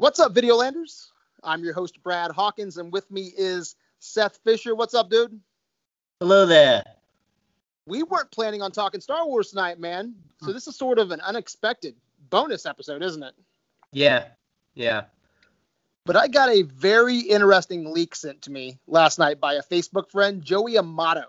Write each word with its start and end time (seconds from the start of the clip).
What's 0.00 0.18
up, 0.18 0.32
Videolanders? 0.32 1.08
I'm 1.44 1.62
your 1.62 1.74
host, 1.74 2.02
Brad 2.02 2.30
Hawkins, 2.30 2.78
and 2.78 2.90
with 2.90 3.10
me 3.10 3.34
is 3.36 3.76
Seth 3.98 4.38
Fisher. 4.42 4.74
What's 4.74 4.94
up, 4.94 5.10
dude? 5.10 5.38
Hello 6.20 6.46
there. 6.46 6.82
We 7.84 8.02
weren't 8.02 8.30
planning 8.30 8.62
on 8.62 8.72
talking 8.72 9.02
Star 9.02 9.26
Wars 9.26 9.50
tonight, 9.50 9.78
man. 9.78 10.14
So 10.40 10.54
this 10.54 10.66
is 10.66 10.74
sort 10.74 10.98
of 10.98 11.10
an 11.10 11.20
unexpected 11.20 11.96
bonus 12.30 12.64
episode, 12.64 13.02
isn't 13.02 13.22
it? 13.22 13.34
Yeah. 13.92 14.28
Yeah. 14.72 15.02
But 16.06 16.16
I 16.16 16.28
got 16.28 16.48
a 16.48 16.62
very 16.62 17.18
interesting 17.18 17.92
leak 17.92 18.14
sent 18.14 18.40
to 18.42 18.50
me 18.50 18.78
last 18.86 19.18
night 19.18 19.38
by 19.38 19.56
a 19.56 19.62
Facebook 19.62 20.10
friend, 20.10 20.42
Joey 20.42 20.78
Amato. 20.78 21.26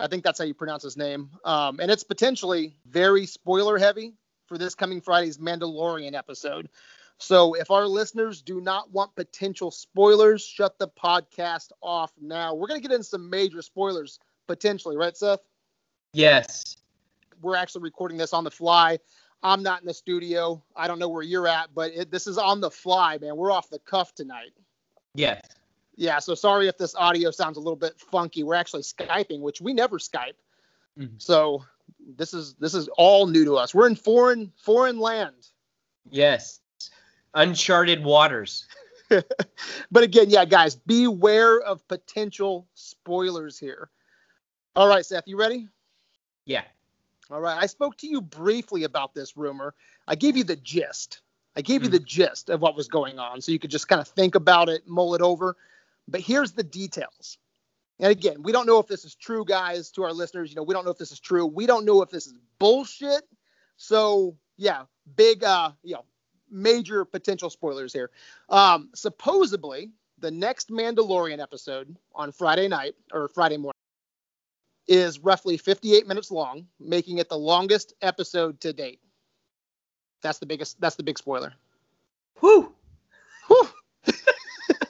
I 0.00 0.06
think 0.06 0.24
that's 0.24 0.38
how 0.38 0.46
you 0.46 0.54
pronounce 0.54 0.82
his 0.82 0.96
name. 0.96 1.28
Um, 1.44 1.78
and 1.78 1.90
it's 1.90 2.04
potentially 2.04 2.74
very 2.86 3.26
spoiler 3.26 3.76
heavy 3.76 4.14
for 4.46 4.56
this 4.56 4.74
coming 4.74 5.02
Friday's 5.02 5.36
Mandalorian 5.36 6.14
episode. 6.14 6.70
So 7.18 7.54
if 7.54 7.70
our 7.70 7.86
listeners 7.86 8.42
do 8.42 8.60
not 8.60 8.90
want 8.90 9.14
potential 9.14 9.70
spoilers, 9.70 10.44
shut 10.44 10.78
the 10.78 10.88
podcast 10.88 11.70
off 11.80 12.12
now. 12.20 12.54
We're 12.54 12.66
going 12.66 12.82
to 12.82 12.88
get 12.88 12.94
into 12.94 13.04
some 13.04 13.30
major 13.30 13.62
spoilers 13.62 14.18
potentially, 14.48 14.96
right, 14.96 15.16
Seth? 15.16 15.40
Yes. 16.12 16.76
We're 17.40 17.56
actually 17.56 17.82
recording 17.82 18.18
this 18.18 18.32
on 18.32 18.44
the 18.44 18.50
fly. 18.50 18.98
I'm 19.42 19.62
not 19.62 19.80
in 19.80 19.86
the 19.86 19.94
studio. 19.94 20.62
I 20.76 20.86
don't 20.86 20.98
know 20.98 21.08
where 21.08 21.22
you're 21.22 21.48
at, 21.48 21.74
but 21.74 21.92
it, 21.92 22.10
this 22.10 22.26
is 22.26 22.38
on 22.38 22.60
the 22.60 22.70
fly, 22.70 23.18
man. 23.18 23.36
We're 23.36 23.50
off 23.50 23.70
the 23.70 23.78
cuff 23.80 24.14
tonight. 24.14 24.52
Yes. 25.14 25.40
Yeah, 25.96 26.18
so 26.20 26.34
sorry 26.34 26.68
if 26.68 26.78
this 26.78 26.94
audio 26.94 27.30
sounds 27.30 27.56
a 27.56 27.60
little 27.60 27.76
bit 27.76 27.98
funky. 27.98 28.44
We're 28.44 28.54
actually 28.54 28.82
Skyping, 28.82 29.40
which 29.40 29.60
we 29.60 29.74
never 29.74 29.98
Skype. 29.98 30.34
Mhm. 30.98 31.20
So 31.20 31.64
this 32.16 32.34
is 32.34 32.54
this 32.54 32.74
is 32.74 32.88
all 32.96 33.26
new 33.26 33.44
to 33.44 33.56
us. 33.56 33.74
We're 33.74 33.86
in 33.86 33.96
foreign 33.96 34.52
foreign 34.56 34.98
land. 34.98 35.48
Yes. 36.10 36.60
Uncharted 37.34 38.04
waters. 38.04 38.66
but 39.90 40.02
again, 40.04 40.30
yeah, 40.30 40.44
guys, 40.44 40.74
beware 40.74 41.60
of 41.60 41.86
potential 41.88 42.66
spoilers 42.74 43.58
here. 43.58 43.90
All 44.74 44.88
right, 44.88 45.04
Seth, 45.04 45.24
you 45.26 45.38
ready? 45.38 45.68
Yeah. 46.44 46.62
All 47.30 47.40
right. 47.40 47.62
I 47.62 47.66
spoke 47.66 47.96
to 47.98 48.06
you 48.06 48.20
briefly 48.20 48.84
about 48.84 49.14
this 49.14 49.36
rumor. 49.36 49.74
I 50.06 50.14
gave 50.14 50.36
you 50.36 50.44
the 50.44 50.56
gist. 50.56 51.20
I 51.56 51.60
gave 51.60 51.82
you 51.82 51.88
the 51.88 51.98
gist 51.98 52.50
of 52.50 52.60
what 52.60 52.76
was 52.76 52.88
going 52.88 53.18
on 53.18 53.40
so 53.40 53.52
you 53.52 53.58
could 53.58 53.70
just 53.70 53.88
kind 53.88 54.00
of 54.00 54.08
think 54.08 54.34
about 54.34 54.68
it, 54.68 54.82
mull 54.86 55.14
it 55.14 55.20
over. 55.20 55.56
But 56.08 56.20
here's 56.20 56.52
the 56.52 56.62
details. 56.62 57.38
And 58.00 58.10
again, 58.10 58.42
we 58.42 58.52
don't 58.52 58.66
know 58.66 58.78
if 58.78 58.86
this 58.86 59.04
is 59.04 59.14
true, 59.14 59.44
guys, 59.44 59.90
to 59.92 60.02
our 60.02 60.12
listeners. 60.12 60.50
You 60.50 60.56
know, 60.56 60.62
we 60.62 60.74
don't 60.74 60.84
know 60.84 60.90
if 60.90 60.98
this 60.98 61.12
is 61.12 61.20
true. 61.20 61.46
We 61.46 61.66
don't 61.66 61.84
know 61.84 62.02
if 62.02 62.10
this 62.10 62.26
is 62.26 62.34
bullshit. 62.58 63.22
So, 63.76 64.36
yeah, 64.56 64.84
big, 65.16 65.44
uh, 65.44 65.72
you 65.82 65.94
know, 65.94 66.04
major 66.52 67.04
potential 67.04 67.50
spoilers 67.50 67.92
here. 67.92 68.10
Um, 68.48 68.90
supposedly, 68.94 69.90
the 70.18 70.30
next 70.30 70.70
Mandalorian 70.70 71.40
episode 71.40 71.96
on 72.14 72.32
Friday 72.32 72.68
night 72.68 72.94
or 73.12 73.28
Friday 73.28 73.56
morning 73.56 73.72
is 74.86 75.18
roughly 75.18 75.56
58 75.56 76.06
minutes 76.06 76.30
long, 76.30 76.66
making 76.78 77.18
it 77.18 77.28
the 77.28 77.38
longest 77.38 77.94
episode 78.02 78.60
to 78.60 78.72
date. 78.72 79.00
That's 80.22 80.38
the 80.38 80.46
biggest. 80.46 80.80
That's 80.80 80.96
the 80.96 81.02
big 81.02 81.18
spoiler. 81.18 81.52
Whoo! 82.40 82.72
Whew. 83.48 83.68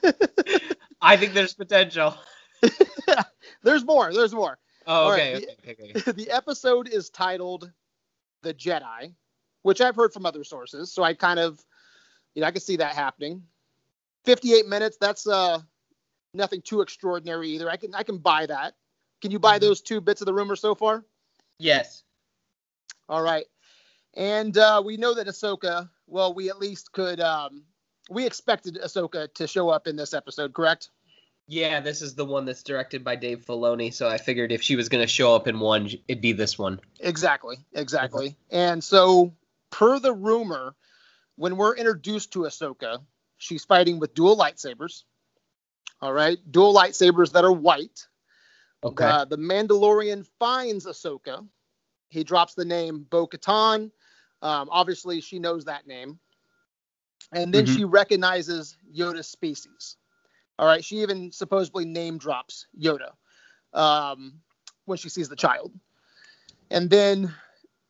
I 1.03 1.17
think 1.17 1.35
there's 1.35 1.55
potential. 1.55 2.15
There's 3.63 3.85
more. 3.85 4.13
There's 4.13 4.35
more. 4.35 4.59
Oh, 4.87 5.13
okay. 5.13 5.35
right, 5.35 5.45
okay, 5.61 5.73
okay, 5.73 5.93
okay. 5.97 6.13
the 6.13 6.31
episode 6.31 6.89
is 6.89 7.11
titled 7.11 7.71
"The 8.43 8.53
Jedi," 8.55 9.15
which 9.63 9.81
I've 9.81 9.97
heard 9.97 10.13
from 10.13 10.27
other 10.27 10.45
sources, 10.45 10.93
so 10.93 11.03
I 11.03 11.15
kind 11.15 11.39
of, 11.41 11.61
you 12.35 12.43
know, 12.43 12.47
I 12.49 12.51
can 12.51 12.61
see 12.61 12.77
that 12.77 12.95
happening. 12.95 13.43
58 14.25 14.67
minutes. 14.69 14.97
That's 15.01 15.27
uh 15.27 15.61
nothing 16.35 16.63
too 16.63 16.81
extraordinary 16.81 17.49
either. 17.51 17.69
I 17.71 17.77
can 17.77 17.95
I 17.95 18.03
can 18.03 18.19
buy 18.19 18.47
that. 18.47 18.75
Can 19.21 19.31
you 19.31 19.39
buy 19.39 19.59
Mhm. 19.59 19.63
those 19.63 19.81
two 19.81 20.01
bits 20.01 20.21
of 20.21 20.27
the 20.27 20.35
rumor 20.35 20.57
so 20.57 20.75
far? 20.75 21.05
Yes. 21.59 22.03
All 23.09 23.23
right. 23.23 23.47
And 24.15 24.57
uh, 24.59 24.83
we 24.85 24.97
know 24.97 25.15
that 25.15 25.27
Ahsoka, 25.27 25.89
well, 26.07 26.35
we 26.35 26.51
at 26.51 26.59
least 26.59 26.93
could, 26.93 27.19
um, 27.21 27.65
we 28.11 28.27
expected 28.27 28.79
Ahsoka 28.83 29.33
to 29.35 29.47
show 29.47 29.71
up 29.71 29.87
in 29.87 29.97
this 29.97 30.13
episode, 30.13 30.53
correct? 30.53 30.91
Yeah, 31.49 31.81
this 31.81 32.03
is 32.03 32.15
the 32.15 32.25
one 32.25 32.45
that's 32.45 32.63
directed 32.63 33.03
by 33.05 33.17
Dave 33.17 33.45
Filoni, 33.47 33.93
so 33.93 34.09
I 34.09 34.19
figured 34.19 34.53
if 34.53 34.63
she 34.63 34.77
was 34.77 34.89
going 34.89 35.03
to 35.03 35.07
show 35.09 35.35
up 35.35 35.47
in 35.49 35.61
one, 35.61 35.91
it'd 36.09 36.21
be 36.21 36.33
this 36.33 36.59
one. 36.59 36.81
Exactly. 37.01 37.57
Exactly. 37.75 38.37
And 38.51 38.83
so, 38.83 39.33
per 39.73 39.99
the 39.99 40.13
rumor, 40.13 40.77
when 41.35 41.57
we're 41.57 41.75
introduced 41.75 42.33
to 42.35 42.41
Ahsoka, 42.41 43.03
she's 43.39 43.65
fighting 43.65 43.99
with 43.99 44.15
dual 44.15 44.37
lightsabers. 44.37 45.03
All 46.01 46.13
right. 46.13 46.39
Dual 46.51 46.73
lightsabers 46.75 47.33
that 47.33 47.45
are 47.45 47.53
white. 47.53 48.07
Okay. 48.85 49.05
Uh, 49.05 49.25
the 49.25 49.39
Mandalorian 49.39 50.27
finds 50.39 50.87
Ahsoka. 50.87 51.47
He 52.09 52.23
drops 52.23 52.55
the 52.55 52.65
name 52.65 53.07
Bo 53.09 53.27
Katan. 53.27 53.91
Um, 54.43 54.69
obviously, 54.71 55.21
she 55.21 55.39
knows 55.39 55.65
that 55.65 55.87
name. 55.87 56.21
And 57.33 57.55
then 57.55 57.65
Mhm. 57.65 57.75
she 57.75 57.85
recognizes 57.85 58.77
Yoda's 58.95 59.29
species. 59.29 59.97
All 60.59 60.67
right. 60.67 60.85
She 60.85 61.01
even 61.01 61.33
supposedly 61.33 61.85
name 61.85 62.19
drops 62.19 62.67
Yoda 62.79 63.13
um, 63.73 64.43
when 64.85 64.99
she 64.99 65.09
sees 65.09 65.29
the 65.29 65.37
child. 65.37 65.73
And 66.71 66.91
then, 66.91 67.33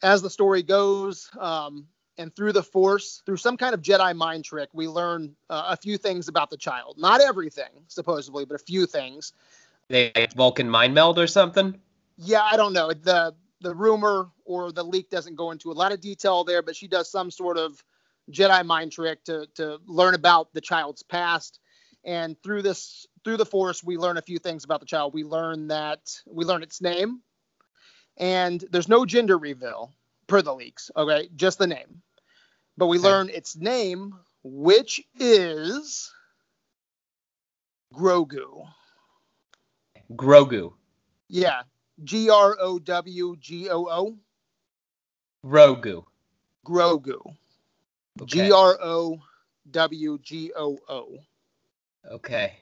as 0.02 0.22
the 0.22 0.30
story 0.30 0.62
goes, 0.62 1.30
um, 1.38 1.86
and 2.18 2.34
through 2.34 2.52
the 2.52 2.62
Force, 2.62 3.22
through 3.24 3.38
some 3.38 3.56
kind 3.56 3.74
of 3.74 3.82
Jedi 3.82 4.14
mind 4.14 4.44
trick, 4.44 4.68
we 4.72 4.86
learn 4.86 5.34
uh, 5.48 5.68
a 5.70 5.76
few 5.76 5.96
things 5.96 6.28
about 6.28 6.50
the 6.50 6.56
child. 6.56 6.96
Not 6.98 7.20
everything, 7.20 7.70
supposedly, 7.88 8.44
but 8.44 8.54
a 8.54 8.64
few 8.64 8.86
things. 8.86 9.32
they 9.88 10.12
Vulcan 10.36 10.68
mind 10.68 10.94
meld 10.94 11.18
or 11.18 11.26
something? 11.26 11.78
yeah, 12.16 12.42
I 12.42 12.56
don't 12.56 12.72
know. 12.72 12.92
The 12.92 13.34
the 13.60 13.74
rumor 13.74 14.28
or 14.44 14.72
the 14.72 14.82
leak 14.82 15.08
doesn't 15.08 15.36
go 15.36 15.52
into 15.52 15.70
a 15.70 15.72
lot 15.74 15.92
of 15.92 16.00
detail 16.00 16.42
there, 16.42 16.62
but 16.62 16.74
she 16.74 16.88
does 16.88 17.10
some 17.10 17.30
sort 17.30 17.56
of 17.56 17.82
Jedi 18.30 18.64
mind 18.64 18.92
trick 18.92 19.24
to 19.24 19.46
to 19.54 19.78
learn 19.86 20.14
about 20.14 20.52
the 20.52 20.60
child's 20.60 21.02
past. 21.02 21.60
And 22.04 22.36
through 22.42 22.62
this 22.62 23.06
through 23.24 23.36
the 23.36 23.46
Force, 23.46 23.82
we 23.82 23.96
learn 23.96 24.16
a 24.19 24.22
few 24.22 24.38
things 24.38 24.64
about 24.64 24.80
the 24.80 24.86
child. 24.86 25.14
We 25.14 25.24
learn 25.24 25.69
that 25.69 26.00
we 26.26 26.44
learn 26.44 26.62
its 26.62 26.80
name, 26.80 27.20
and 28.17 28.62
there's 28.71 28.89
no 28.89 29.05
gender 29.05 29.39
reveal 29.39 29.93
per 30.27 30.43
the 30.43 30.55
leaks. 30.55 30.91
Okay, 30.97 31.28
just 31.37 31.59
the 31.59 31.67
name. 31.67 32.03
But 32.77 32.87
we 32.87 32.99
Okay. 32.99 33.09
learn 33.09 33.28
its 33.28 33.56
name, 33.56 34.15
which 34.43 35.00
is 35.19 36.12
Grogu. 37.95 38.67
Grogu. 40.11 40.75
Yeah, 41.28 41.62
G 42.05 42.31
R 42.31 42.56
O 42.61 42.78
W 42.78 43.37
G 43.39 43.69
O 43.71 43.89
O. 43.89 44.19
Grogu. 45.44 46.05
Grogu. 46.67 47.37
G 48.25 48.50
R 48.53 48.79
O 48.81 49.21
W 49.71 50.19
G 50.19 50.53
O 50.56 50.79
O. 50.89 51.19
Okay. 52.11 52.62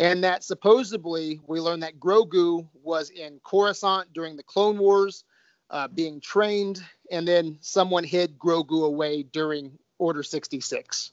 And 0.00 0.24
that 0.24 0.42
supposedly 0.42 1.40
we 1.46 1.60
learned 1.60 1.82
that 1.82 2.00
Grogu 2.00 2.66
was 2.82 3.10
in 3.10 3.38
Coruscant 3.44 4.10
during 4.14 4.34
the 4.34 4.42
Clone 4.42 4.78
Wars, 4.78 5.24
uh, 5.68 5.88
being 5.88 6.22
trained, 6.22 6.82
and 7.10 7.28
then 7.28 7.58
someone 7.60 8.02
hid 8.02 8.38
Grogu 8.38 8.86
away 8.86 9.24
during 9.24 9.78
Order 9.98 10.22
66. 10.22 11.12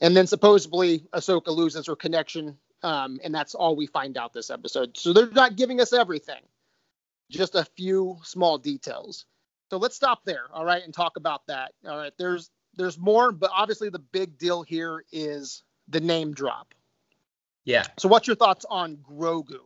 And 0.00 0.16
then 0.16 0.26
supposedly 0.26 1.00
Ahsoka 1.12 1.48
loses 1.48 1.86
her 1.88 1.94
connection, 1.94 2.56
um, 2.82 3.20
and 3.22 3.34
that's 3.34 3.54
all 3.54 3.76
we 3.76 3.86
find 3.86 4.16
out 4.16 4.32
this 4.32 4.48
episode. 4.48 4.96
So 4.96 5.12
they're 5.12 5.28
not 5.28 5.56
giving 5.56 5.82
us 5.82 5.92
everything, 5.92 6.40
just 7.30 7.54
a 7.54 7.66
few 7.76 8.16
small 8.24 8.56
details. 8.56 9.26
So 9.68 9.76
let's 9.76 9.94
stop 9.94 10.24
there, 10.24 10.46
all 10.54 10.64
right, 10.64 10.82
and 10.82 10.94
talk 10.94 11.18
about 11.18 11.46
that. 11.48 11.72
All 11.86 11.98
right, 11.98 12.12
there's 12.16 12.50
there's 12.76 12.98
more, 12.98 13.30
but 13.30 13.50
obviously 13.54 13.90
the 13.90 13.98
big 13.98 14.38
deal 14.38 14.62
here 14.62 15.04
is 15.12 15.62
the 15.88 16.00
name 16.00 16.32
drop. 16.32 16.74
Yeah. 17.64 17.84
So 17.98 18.08
what's 18.08 18.26
your 18.26 18.36
thoughts 18.36 18.64
on 18.68 18.96
Grogu? 18.96 19.58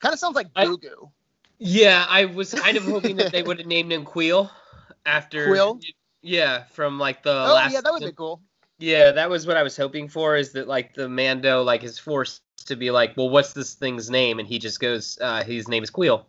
Kind 0.00 0.12
of 0.12 0.18
sounds 0.18 0.36
like 0.36 0.52
Grogu. 0.54 1.10
Yeah, 1.58 2.04
I 2.08 2.26
was 2.26 2.52
kind 2.54 2.76
of 2.76 2.84
hoping 2.84 3.16
that 3.16 3.32
they 3.32 3.42
would 3.42 3.58
have 3.58 3.66
named 3.66 3.92
him 3.92 4.04
Kuiil 4.04 4.50
after. 5.04 5.46
Kuiil? 5.48 5.82
Yeah, 6.22 6.64
from 6.64 6.98
like 6.98 7.22
the 7.22 7.30
oh 7.32 7.54
last. 7.54 7.72
yeah, 7.72 7.80
that 7.80 7.92
would 7.92 8.02
be 8.02 8.12
cool. 8.12 8.42
Yeah, 8.78 9.12
that 9.12 9.30
was 9.30 9.46
what 9.46 9.56
I 9.56 9.62
was 9.62 9.76
hoping 9.76 10.08
for. 10.08 10.36
Is 10.36 10.52
that 10.52 10.68
like 10.68 10.94
the 10.94 11.08
Mando 11.08 11.62
like 11.62 11.82
is 11.82 11.98
forced 11.98 12.42
to 12.66 12.76
be 12.76 12.90
like, 12.90 13.16
well, 13.16 13.30
what's 13.30 13.52
this 13.52 13.74
thing's 13.74 14.10
name? 14.10 14.38
And 14.38 14.46
he 14.46 14.58
just 14.58 14.80
goes, 14.80 15.18
uh, 15.20 15.44
his 15.44 15.68
name 15.68 15.82
is 15.82 15.90
Kuiil. 15.90 16.24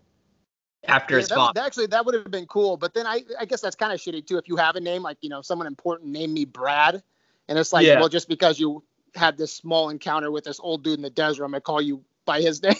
After 0.87 1.15
Yeah, 1.15 1.19
his 1.19 1.29
that, 1.29 1.51
that- 1.55 1.65
actually, 1.65 1.87
that 1.87 2.05
would 2.05 2.15
have 2.15 2.31
been 2.31 2.45
cool. 2.45 2.77
But 2.77 2.93
then 2.93 3.05
I, 3.05 3.23
I 3.39 3.45
guess 3.45 3.59
that's 3.59 3.75
kind 3.75 3.91
of 3.91 3.99
shitty 3.99 4.25
too. 4.27 4.37
If 4.37 4.47
you 4.47 4.55
have 4.55 4.75
a 4.75 4.79
name 4.79 5.01
like 5.03 5.17
you 5.21 5.29
know 5.29 5.41
someone 5.41 5.67
important, 5.67 6.11
name 6.11 6.33
me 6.33 6.45
Brad, 6.45 7.03
and 7.49 7.59
it's 7.59 7.73
like, 7.73 7.85
Yeah. 7.85 7.99
well, 7.99 8.07
just 8.09 8.29
because 8.29 8.59
you 8.59 8.83
had 9.15 9.37
this 9.37 9.53
small 9.53 9.89
encounter 9.89 10.31
with 10.31 10.43
this 10.43 10.59
old 10.61 10.83
dude 10.83 10.95
in 10.99 11.01
the 11.01 11.09
desert, 11.09 11.43
I'm 11.45 11.51
gonna 11.51 11.61
call 11.61 11.81
you 11.81 12.03
by 12.25 12.41
his 12.41 12.61
name. 12.63 12.75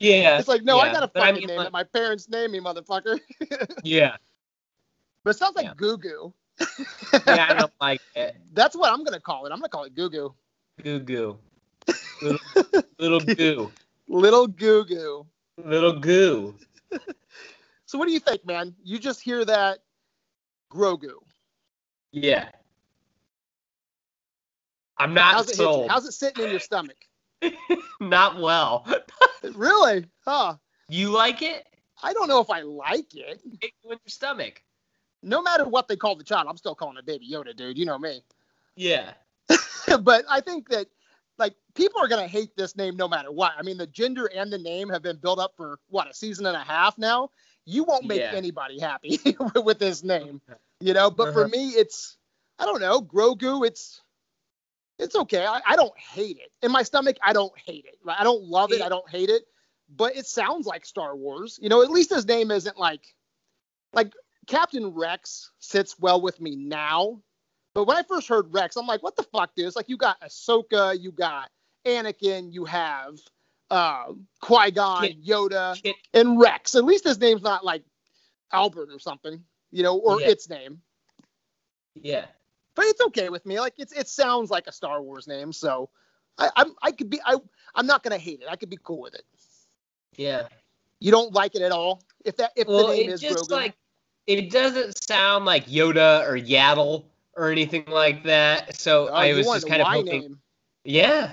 yeah. 0.00 0.38
it's 0.38 0.48
like, 0.48 0.62
no, 0.62 0.78
I 0.78 0.92
got 0.92 1.02
a 1.02 1.08
but 1.08 1.22
I 1.22 1.32
mean, 1.32 1.46
name 1.46 1.56
like- 1.56 1.66
that 1.66 1.72
my 1.72 1.84
parents 1.84 2.28
named 2.28 2.52
me, 2.52 2.60
motherfucker. 2.60 3.18
Yeah. 3.84 4.16
but 5.24 5.30
it 5.30 5.38
sounds 5.38 5.56
like 5.56 5.66
Yeah. 5.66 5.74
Goo 5.76 5.98
Goo. 5.98 6.32
Yeah, 7.26 7.46
I 7.50 7.54
don't 7.54 7.72
like 7.80 8.00
it. 8.14 8.36
That's 8.52 8.76
what 8.76 8.92
I'm 8.92 9.04
gonna 9.04 9.20
call 9.20 9.46
it. 9.46 9.52
I'm 9.52 9.58
gonna 9.58 9.68
call 9.68 9.84
it 9.84 9.94
Goo 9.94 10.08
Goo. 10.10 10.34
Goo 10.82 11.00
goo. 11.00 11.38
Little, 12.22 12.38
little 12.98 13.20
goo. 13.20 13.72
Little 14.08 14.46
Goo 14.46 14.84
Goo. 14.84 15.26
Little 15.64 15.98
goo. 16.00 16.54
So 17.86 17.98
what 17.98 18.06
do 18.06 18.12
you 18.12 18.20
think, 18.20 18.44
man? 18.46 18.74
You 18.84 18.98
just 18.98 19.20
hear 19.20 19.44
that 19.44 19.78
Grogu. 20.72 21.14
Yeah. 22.12 22.48
I'm 24.98 25.14
not 25.14 25.34
How's 25.34 25.48
it 25.50 25.56
sold. 25.56 25.90
How's 25.90 26.06
it 26.06 26.12
sitting 26.12 26.44
in 26.44 26.50
your 26.50 26.60
stomach? 26.60 26.96
not 28.00 28.40
well. 28.40 28.86
really? 29.54 30.06
Huh. 30.24 30.56
You 30.88 31.10
like 31.10 31.42
it? 31.42 31.66
I 32.02 32.12
don't 32.12 32.28
know 32.28 32.40
if 32.40 32.50
I 32.50 32.62
like 32.62 33.14
it. 33.14 33.40
Hit 33.60 33.72
you 33.82 33.90
in 33.92 33.98
your 34.04 34.08
stomach. 34.08 34.62
No 35.22 35.42
matter 35.42 35.64
what 35.64 35.88
they 35.88 35.96
call 35.96 36.16
the 36.16 36.24
child, 36.24 36.46
I'm 36.48 36.56
still 36.56 36.74
calling 36.74 36.96
it 36.98 37.06
Baby 37.06 37.28
Yoda, 37.30 37.54
dude. 37.56 37.78
You 37.78 37.84
know 37.86 37.98
me. 37.98 38.22
Yeah. 38.76 39.12
but 40.00 40.24
I 40.28 40.40
think 40.40 40.68
that 40.70 40.86
like 41.38 41.54
people 41.74 42.00
are 42.00 42.08
gonna 42.08 42.26
hate 42.28 42.56
this 42.56 42.76
name 42.76 42.96
no 42.96 43.08
matter 43.08 43.30
what. 43.30 43.52
I 43.58 43.62
mean, 43.62 43.76
the 43.78 43.86
gender 43.86 44.26
and 44.26 44.52
the 44.52 44.58
name 44.58 44.88
have 44.90 45.02
been 45.02 45.16
built 45.16 45.38
up 45.38 45.54
for 45.56 45.78
what 45.88 46.08
a 46.08 46.14
season 46.14 46.46
and 46.46 46.56
a 46.56 46.60
half 46.60 46.98
now. 46.98 47.30
You 47.64 47.84
won't 47.84 48.06
make 48.06 48.22
Yeah. 48.22 48.32
anybody 48.32 48.78
happy 48.78 49.18
with 49.56 49.78
this 49.78 50.02
name, 50.02 50.40
you 50.80 50.94
know. 50.94 51.10
But 51.10 51.32
for 51.32 51.40
Uh-huh. 51.42 51.48
me, 51.48 51.70
it's 51.70 52.16
I 52.58 52.64
don't 52.66 52.80
know 52.80 53.00
Grogu. 53.00 53.66
It's 53.66 54.00
it's 54.98 55.14
okay. 55.16 55.44
I, 55.46 55.60
I 55.66 55.76
don't 55.76 55.96
hate 55.98 56.38
it 56.38 56.50
in 56.62 56.72
my 56.72 56.82
stomach. 56.82 57.16
I 57.22 57.32
don't 57.32 57.52
hate 57.64 57.84
it. 57.86 57.96
I 58.06 58.24
don't 58.24 58.44
love 58.44 58.72
it. 58.72 58.80
I 58.82 58.88
don't 58.88 59.08
hate 59.10 59.28
it. 59.30 59.42
But 59.94 60.16
it 60.16 60.26
sounds 60.26 60.66
like 60.66 60.84
Star 60.84 61.14
Wars. 61.16 61.58
You 61.62 61.68
know, 61.68 61.82
at 61.82 61.90
least 61.90 62.10
his 62.10 62.26
name 62.26 62.50
isn't 62.50 62.76
like 62.78 63.02
like 63.92 64.12
Captain 64.46 64.88
Rex 64.88 65.50
sits 65.58 65.98
well 65.98 66.20
with 66.20 66.40
me 66.40 66.56
now. 66.56 67.20
But 67.74 67.84
when 67.86 67.96
I 67.96 68.02
first 68.02 68.26
heard 68.28 68.52
Rex, 68.54 68.76
I'm 68.76 68.86
like, 68.86 69.02
what 69.02 69.16
the 69.16 69.22
fuck, 69.24 69.54
dude? 69.54 69.66
It's 69.66 69.76
like 69.76 69.88
you 69.88 69.96
got 69.98 70.20
Ahsoka, 70.22 70.98
you 71.00 71.12
got 71.12 71.50
Anakin, 71.84 72.52
you 72.52 72.64
have 72.64 73.18
uh, 73.70 74.12
Qui 74.40 74.70
Gon, 74.70 75.04
Yoda, 75.24 75.80
Kid- 75.82 75.94
and 76.14 76.40
Rex. 76.40 76.74
At 76.74 76.84
least 76.84 77.04
his 77.04 77.18
name's 77.20 77.42
not 77.42 77.64
like 77.64 77.82
Albert 78.52 78.88
or 78.90 78.98
something, 78.98 79.42
you 79.72 79.82
know, 79.82 79.98
or 79.98 80.20
Yeah. 80.20 80.28
its 80.28 80.48
name. 80.48 80.80
Yeah. 81.94 82.26
But 82.76 82.84
it's 82.84 83.00
okay 83.06 83.30
with 83.30 83.44
me. 83.44 83.58
Like 83.58 83.74
it's 83.78 83.92
it 83.92 84.06
sounds 84.06 84.50
like 84.50 84.68
a 84.68 84.72
Star 84.72 85.02
Wars 85.02 85.26
name, 85.26 85.52
so 85.52 85.88
I, 86.38 86.50
I'm 86.54 86.74
I 86.82 86.92
could 86.92 87.10
be 87.10 87.20
I 87.24 87.36
I'm 87.74 87.86
not 87.86 88.04
gonna 88.04 88.18
hate 88.18 88.42
it. 88.42 88.46
I 88.48 88.54
could 88.54 88.70
be 88.70 88.78
cool 88.84 89.00
with 89.00 89.14
it. 89.14 89.24
Yeah. 90.14 90.46
You 91.00 91.10
don't 91.10 91.32
like 91.32 91.56
it 91.56 91.62
at 91.62 91.72
all? 91.72 92.02
If 92.24 92.36
that 92.36 92.52
if 92.54 92.68
Well, 92.68 92.88
the 92.88 92.94
name 92.94 93.08
it 93.08 93.14
is 93.14 93.20
just 93.20 93.48
Grogu, 93.48 93.50
like 93.50 93.74
it 94.26 94.50
doesn't 94.50 95.02
sound 95.02 95.46
like 95.46 95.66
Yoda 95.66 96.28
or 96.28 96.38
Yaddle 96.38 97.04
or 97.34 97.50
anything 97.50 97.86
like 97.86 98.24
that. 98.24 98.78
So 98.78 99.08
oh, 99.08 99.14
I 99.14 99.32
was 99.32 99.46
just 99.46 99.68
kind 99.68 99.80
of 99.80 99.88
hoping. 99.88 100.20
name. 100.20 100.38
Yeah. 100.84 101.32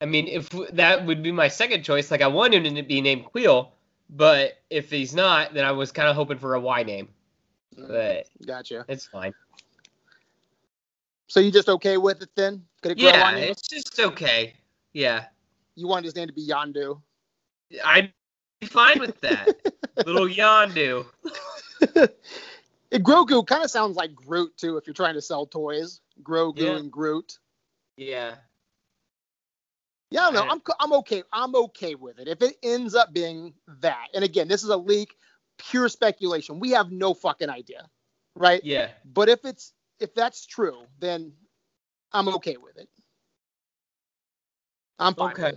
I 0.00 0.06
mean, 0.06 0.28
if 0.28 0.50
that 0.72 1.04
would 1.06 1.22
be 1.22 1.32
my 1.32 1.48
second 1.48 1.82
choice, 1.82 2.10
like 2.10 2.22
I 2.22 2.26
wanted 2.26 2.66
him 2.66 2.74
to 2.74 2.82
be 2.82 3.00
named 3.00 3.26
Kuiil, 3.34 3.68
but 4.10 4.58
if 4.70 4.90
he's 4.90 5.14
not, 5.14 5.54
then 5.54 5.64
I 5.64 5.72
was 5.72 5.92
kind 5.92 6.08
of 6.08 6.16
hoping 6.16 6.38
for 6.38 6.54
a 6.54 6.60
Y 6.60 6.82
name. 6.82 7.08
Mm-hmm. 7.76 7.88
But 7.88 8.28
Gotcha. 8.46 8.84
it's 8.88 9.06
fine. 9.06 9.34
So 11.28 11.40
you 11.40 11.50
just 11.50 11.68
okay 11.68 11.96
with 11.96 12.22
it 12.22 12.30
then? 12.36 12.64
Could 12.82 12.92
it 12.92 12.98
Yeah, 12.98 13.34
it's 13.36 13.62
just 13.68 13.98
okay. 13.98 14.54
Yeah, 14.92 15.26
You 15.74 15.88
wanted 15.88 16.04
his 16.04 16.16
name 16.16 16.28
to 16.28 16.32
be 16.32 16.46
Yondu. 16.46 17.00
I'd 17.84 18.12
be 18.60 18.66
fine 18.66 18.98
with 18.98 19.20
that. 19.20 19.54
Little 20.06 20.28
Yondu. 20.28 21.06
It, 22.92 23.02
Grogu 23.02 23.44
kind 23.44 23.64
of 23.64 23.70
sounds 23.70 23.96
like 23.96 24.14
Groot 24.14 24.56
too. 24.56 24.76
If 24.76 24.86
you're 24.86 24.94
trying 24.94 25.14
to 25.14 25.20
sell 25.20 25.44
toys, 25.44 26.00
Grogu 26.22 26.58
Yeah. 26.58 26.76
and 26.76 26.90
Groot. 26.90 27.38
Yeah. 27.96 28.36
Yeah, 30.10 30.22
I 30.22 30.24
don't 30.26 30.34
know. 30.34 30.46
I'm 30.48 30.62
I'm 30.78 30.92
okay. 31.00 31.24
I'm 31.32 31.54
okay 31.56 31.96
with 31.96 32.20
it. 32.20 32.28
If 32.28 32.42
it 32.42 32.56
ends 32.62 32.94
up 32.94 33.12
being 33.12 33.54
that, 33.80 34.06
and 34.14 34.22
again, 34.22 34.46
this 34.46 34.62
is 34.62 34.68
a 34.68 34.76
leak, 34.76 35.16
pure 35.58 35.88
speculation. 35.88 36.60
We 36.60 36.70
have 36.70 36.92
no 36.92 37.12
fucking 37.12 37.50
idea, 37.50 37.88
right? 38.36 38.62
Yeah. 38.64 38.90
But 39.04 39.28
if 39.28 39.44
it's 39.44 39.72
if 40.00 40.14
that's 40.14 40.46
true, 40.46 40.86
then 40.98 41.32
I'm 42.12 42.28
okay 42.28 42.56
with 42.56 42.76
it. 42.76 42.88
I'm 44.98 45.14
fine. 45.14 45.32
Okay. 45.32 45.52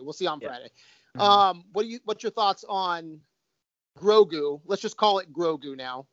We'll 0.00 0.12
see 0.12 0.26
on 0.26 0.40
Yeah. 0.40 0.48
Friday. 0.48 0.70
Mhm. 1.16 1.20
Um, 1.20 1.64
what 1.72 1.82
do 1.82 1.88
you? 1.88 2.00
What's 2.04 2.22
your 2.22 2.32
thoughts 2.32 2.64
on 2.68 3.20
Grogu? 3.98 4.60
Let's 4.64 4.82
just 4.82 4.96
call 4.96 5.18
it 5.18 5.32
Grogu 5.32 5.76
now. 5.76 6.06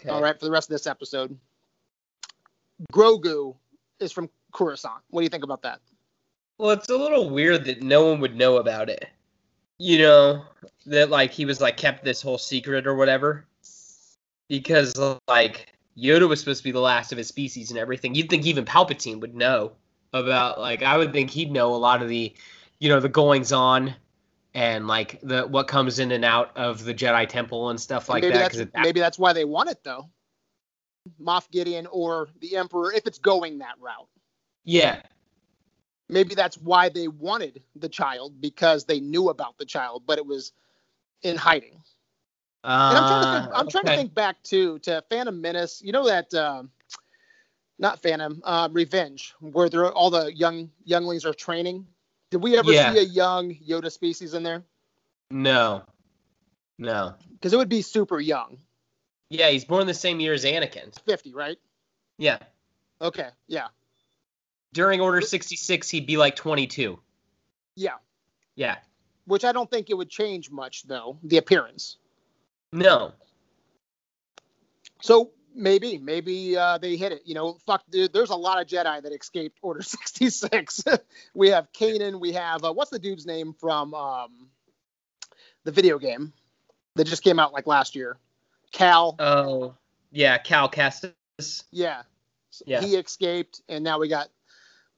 Okay. 0.00 0.10
All 0.10 0.22
right, 0.22 0.38
for 0.38 0.44
the 0.44 0.50
rest 0.50 0.68
of 0.68 0.74
this 0.74 0.86
episode. 0.86 1.38
Grogu 2.92 3.56
is 4.00 4.10
from 4.10 4.28
Coruscant. 4.52 5.02
What 5.10 5.20
do 5.20 5.24
you 5.24 5.28
think 5.28 5.44
about 5.44 5.62
that? 5.62 5.80
Well, 6.58 6.70
it's 6.70 6.88
a 6.88 6.96
little 6.96 7.30
weird 7.30 7.64
that 7.64 7.82
no 7.82 8.06
one 8.06 8.20
would 8.20 8.36
know 8.36 8.56
about 8.56 8.88
it. 8.88 9.08
You 9.78 9.98
know, 9.98 10.44
that 10.86 11.10
like 11.10 11.30
he 11.30 11.44
was 11.44 11.60
like 11.60 11.76
kept 11.76 12.04
this 12.04 12.20
whole 12.20 12.38
secret 12.38 12.86
or 12.86 12.94
whatever. 12.94 13.46
Because 14.48 14.96
like 15.28 15.72
Yoda 15.96 16.28
was 16.28 16.40
supposed 16.40 16.58
to 16.60 16.64
be 16.64 16.72
the 16.72 16.80
last 16.80 17.12
of 17.12 17.18
his 17.18 17.28
species 17.28 17.70
and 17.70 17.78
everything. 17.78 18.14
You'd 18.14 18.30
think 18.30 18.46
even 18.46 18.64
Palpatine 18.64 19.20
would 19.20 19.34
know 19.34 19.72
about 20.12 20.58
like 20.60 20.82
I 20.82 20.96
would 20.96 21.12
think 21.12 21.30
he'd 21.30 21.50
know 21.50 21.74
a 21.74 21.76
lot 21.76 22.02
of 22.02 22.08
the 22.08 22.32
you 22.78 22.88
know, 22.88 22.98
the 23.00 23.08
goings 23.08 23.52
on 23.52 23.94
and 24.54 24.86
like 24.88 25.20
the 25.22 25.46
what 25.46 25.68
comes 25.68 25.98
in 25.98 26.10
and 26.12 26.24
out 26.24 26.56
of 26.56 26.84
the 26.84 26.92
Jedi 26.94 27.28
Temple 27.28 27.70
and 27.70 27.80
stuff 27.80 28.08
like 28.08 28.22
maybe 28.22 28.32
that. 28.34 28.40
that's 28.52 28.56
it- 28.58 28.70
maybe 28.74 29.00
that's 29.00 29.18
why 29.18 29.32
they 29.32 29.44
want 29.44 29.70
it 29.70 29.78
though. 29.84 30.08
Moff 31.20 31.50
Gideon 31.50 31.86
or 31.90 32.28
the 32.40 32.56
Emperor, 32.56 32.92
if 32.92 33.06
it's 33.06 33.18
going 33.18 33.58
that 33.58 33.74
route. 33.80 34.08
yeah. 34.64 35.02
Maybe 36.08 36.34
that's 36.34 36.58
why 36.58 36.90
they 36.90 37.08
wanted 37.08 37.62
the 37.74 37.88
child 37.88 38.38
because 38.40 38.84
they 38.84 39.00
knew 39.00 39.30
about 39.30 39.56
the 39.56 39.64
child, 39.64 40.02
but 40.06 40.18
it 40.18 40.26
was 40.26 40.52
in 41.22 41.36
hiding. 41.36 41.82
And 42.64 42.72
I'm 42.72 43.04
trying 43.08 43.22
to 43.22 43.40
think, 43.42 43.58
I'm 43.58 43.68
trying 43.68 43.84
to 43.84 43.92
Uh, 43.92 43.96
think 43.96 44.14
back 44.14 44.42
too 44.42 44.78
to 44.80 45.02
Phantom 45.10 45.40
Menace. 45.40 45.82
You 45.82 45.92
know 45.92 46.06
that 46.06 46.32
um, 46.34 46.70
not 47.78 48.00
Phantom, 48.00 48.40
uh, 48.44 48.68
Revenge, 48.70 49.34
where 49.40 49.68
all 49.92 50.10
the 50.10 50.32
young 50.34 50.70
younglings 50.84 51.24
are 51.24 51.34
training. 51.34 51.86
Did 52.30 52.42
we 52.42 52.56
ever 52.56 52.72
Yeah. 52.72 52.92
see 52.92 52.98
a 53.00 53.02
young 53.02 53.54
Yoda 53.56 53.90
species 53.90 54.34
in 54.34 54.42
there? 54.42 54.62
No. 55.30 55.82
No. 56.78 57.14
Because 57.32 57.52
it 57.52 57.56
would 57.56 57.68
be 57.68 57.82
super 57.82 58.20
young, 58.20 58.58
Yeah, 59.28 59.48
he's 59.50 59.64
born 59.64 59.86
the 59.86 59.94
same 59.94 60.20
year 60.20 60.32
as 60.34 60.44
Anakin. 60.44 60.94
50, 61.04 61.32
right? 61.34 61.58
Yeah. 62.18 62.38
Okay, 63.00 63.30
yeah, 63.48 63.68
During 64.72 65.00
Order 65.00 65.20
66, 65.20 65.90
he'd 65.90 66.06
be 66.06 66.16
like 66.16 66.36
22. 66.36 67.02
yeah. 67.74 67.96
Yeah. 68.54 68.78
Which 69.24 69.44
I 69.44 69.52
don't 69.52 69.70
think 69.70 69.90
it 69.90 69.94
would 69.94 70.10
change 70.10 70.50
much 70.50 70.84
though, 70.84 71.18
the 71.24 71.38
appearance. 71.38 71.96
No. 72.72 73.12
So 75.00 75.30
maybe, 75.54 75.98
maybe 75.98 76.56
uh, 76.56 76.78
they 76.78 76.96
hit 76.96 77.12
it. 77.12 77.22
You 77.24 77.34
know, 77.34 77.54
fuck, 77.66 77.82
dude, 77.90 78.12
there's 78.12 78.30
a 78.30 78.36
lot 78.36 78.60
of 78.60 78.66
Jedi 78.66 79.02
that 79.02 79.12
escaped 79.12 79.58
Order 79.62 79.82
66. 79.82 80.84
we 81.34 81.48
have 81.48 81.72
Kanan. 81.72 82.20
We 82.20 82.32
have 82.32 82.64
uh, 82.64 82.72
what's 82.72 82.90
the 82.90 82.98
dude's 82.98 83.26
name 83.26 83.54
from 83.58 83.94
um, 83.94 84.48
the 85.64 85.72
video 85.72 85.98
game 85.98 86.32
that 86.94 87.04
just 87.04 87.22
came 87.22 87.38
out 87.38 87.52
like 87.52 87.66
last 87.66 87.94
year? 87.94 88.18
Cal. 88.72 89.16
Oh, 89.18 89.74
yeah, 90.10 90.38
Cal 90.38 90.68
Kestis. 90.68 91.64
yeah. 91.70 92.02
Yeah. 92.66 92.82
He 92.82 92.96
escaped, 92.96 93.62
and 93.70 93.82
now 93.82 93.98
we 93.98 94.08
got 94.08 94.28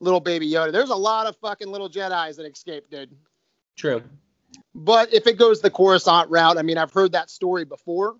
little 0.00 0.20
baby 0.20 0.50
Yoda. 0.50 0.72
There's 0.72 0.90
a 0.90 0.96
lot 0.96 1.26
of 1.26 1.36
fucking 1.36 1.68
little 1.68 1.88
Jedi's 1.88 2.36
that 2.36 2.46
escaped, 2.46 2.90
dude. 2.90 3.10
True. 3.76 4.02
But 4.74 5.12
if 5.12 5.26
it 5.26 5.38
goes 5.38 5.60
the 5.60 5.70
Coruscant 5.70 6.30
route, 6.30 6.58
I 6.58 6.62
mean, 6.62 6.78
I've 6.78 6.92
heard 6.92 7.12
that 7.12 7.30
story 7.30 7.64
before. 7.64 8.16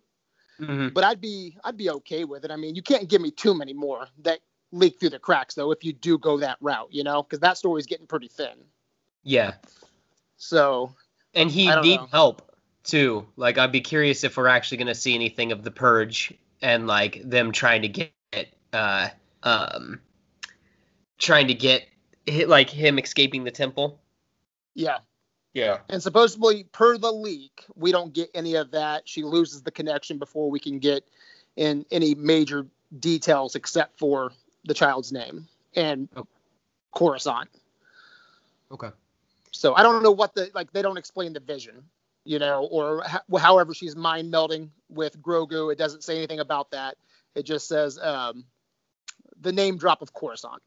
hmm 0.58 0.88
but 0.88 1.04
I'd 1.04 1.20
be 1.20 1.56
I'd 1.64 1.76
be 1.76 1.90
okay 1.90 2.24
with 2.24 2.44
it. 2.44 2.50
I 2.50 2.56
mean, 2.56 2.74
you 2.74 2.82
can't 2.82 3.08
give 3.08 3.20
me 3.20 3.30
too 3.30 3.54
many 3.54 3.72
more 3.72 4.06
that 4.22 4.40
leak 4.72 4.98
through 4.98 5.10
the 5.10 5.18
cracks 5.18 5.54
though 5.54 5.70
if 5.70 5.84
you 5.84 5.92
do 5.92 6.18
go 6.18 6.38
that 6.38 6.58
route, 6.60 6.88
you 6.92 7.04
know, 7.04 7.22
because 7.22 7.40
that 7.40 7.58
story's 7.58 7.86
getting 7.86 8.06
pretty 8.06 8.28
thin. 8.28 8.54
Yeah. 9.22 9.54
So 10.36 10.92
And 11.34 11.50
he 11.50 11.66
need 11.66 12.00
know. 12.00 12.06
help 12.12 12.56
too. 12.84 13.26
Like, 13.36 13.58
I'd 13.58 13.72
be 13.72 13.80
curious 13.80 14.24
if 14.24 14.36
we're 14.36 14.48
actually 14.48 14.78
going 14.78 14.88
to 14.88 14.94
see 14.94 15.14
anything 15.14 15.52
of 15.52 15.62
the 15.62 15.70
Purge 15.70 16.32
and 16.62 16.86
like 16.86 17.22
them 17.24 17.52
trying 17.52 17.82
to 17.82 17.88
get, 17.88 18.12
uh, 18.72 19.08
um, 19.42 20.00
trying 21.18 21.48
to 21.48 21.54
get 21.54 21.86
like 22.46 22.70
him 22.70 22.98
escaping 22.98 23.44
the 23.44 23.50
temple. 23.50 24.00
yeah, 24.74 24.98
Yeah. 25.54 25.78
and 25.88 26.02
supposedly 26.02 26.64
per 26.64 26.98
the 26.98 27.12
leak, 27.12 27.64
we 27.76 27.92
don't 27.92 28.12
get 28.12 28.28
any 28.34 28.56
of 28.56 28.72
that. 28.72 29.08
She 29.08 29.22
loses 29.22 29.62
the 29.62 29.70
connection 29.70 30.18
before 30.18 30.50
we 30.50 30.58
can 30.58 30.80
get 30.80 31.08
in 31.56 31.86
any 31.92 32.14
major 32.16 32.66
details 32.98 33.54
except 33.54 33.98
for 33.98 34.32
the 34.64 34.74
child's 34.74 35.12
name 35.12 35.46
and 35.76 36.08
Okay. 36.16 36.28
Coruscant. 36.92 37.48
Okay. 38.72 38.90
So 39.52 39.74
I 39.74 39.82
don't 39.82 40.02
know 40.02 40.10
what 40.10 40.34
the 40.34 40.50
like. 40.54 40.72
They 40.72 40.82
don't 40.82 40.96
explain 40.96 41.32
the 41.32 41.40
vision, 41.40 41.84
you 42.24 42.38
know, 42.40 42.66
or 42.70 43.02
ho- 43.04 43.38
however 43.38 43.72
she's 43.74 43.94
mind 43.94 44.32
melding 44.32 44.70
with 44.88 45.20
Grogu. 45.22 45.72
It 45.72 45.78
doesn't 45.78 46.02
say 46.02 46.16
anything 46.16 46.40
about 46.40 46.72
that. 46.72 46.96
It 47.36 47.44
just 47.44 47.68
says 47.68 47.98
um, 48.00 48.44
the 49.40 49.52
name 49.52 49.76
drop 49.76 50.02
of 50.02 50.12
Coruscant. 50.12 50.62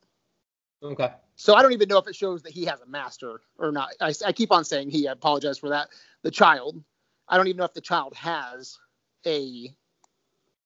Okay. 0.81 1.11
So 1.37 1.53
I 1.53 1.61
don't 1.61 1.71
even 1.73 1.87
know 1.87 1.99
if 1.99 2.07
it 2.07 2.15
shows 2.15 2.41
that 2.43 2.51
he 2.51 2.65
has 2.65 2.81
a 2.81 2.87
master 2.87 3.41
or 3.59 3.71
not. 3.71 3.89
I, 4.01 4.11
I 4.25 4.31
keep 4.33 4.51
on 4.51 4.65
saying 4.65 4.89
he. 4.89 5.07
I 5.07 5.11
apologize 5.11 5.59
for 5.59 5.69
that. 5.69 5.89
The 6.23 6.31
child. 6.31 6.83
I 7.29 7.37
don't 7.37 7.47
even 7.47 7.57
know 7.57 7.63
if 7.65 7.73
the 7.73 7.81
child 7.81 8.15
has 8.15 8.77
a 9.25 9.73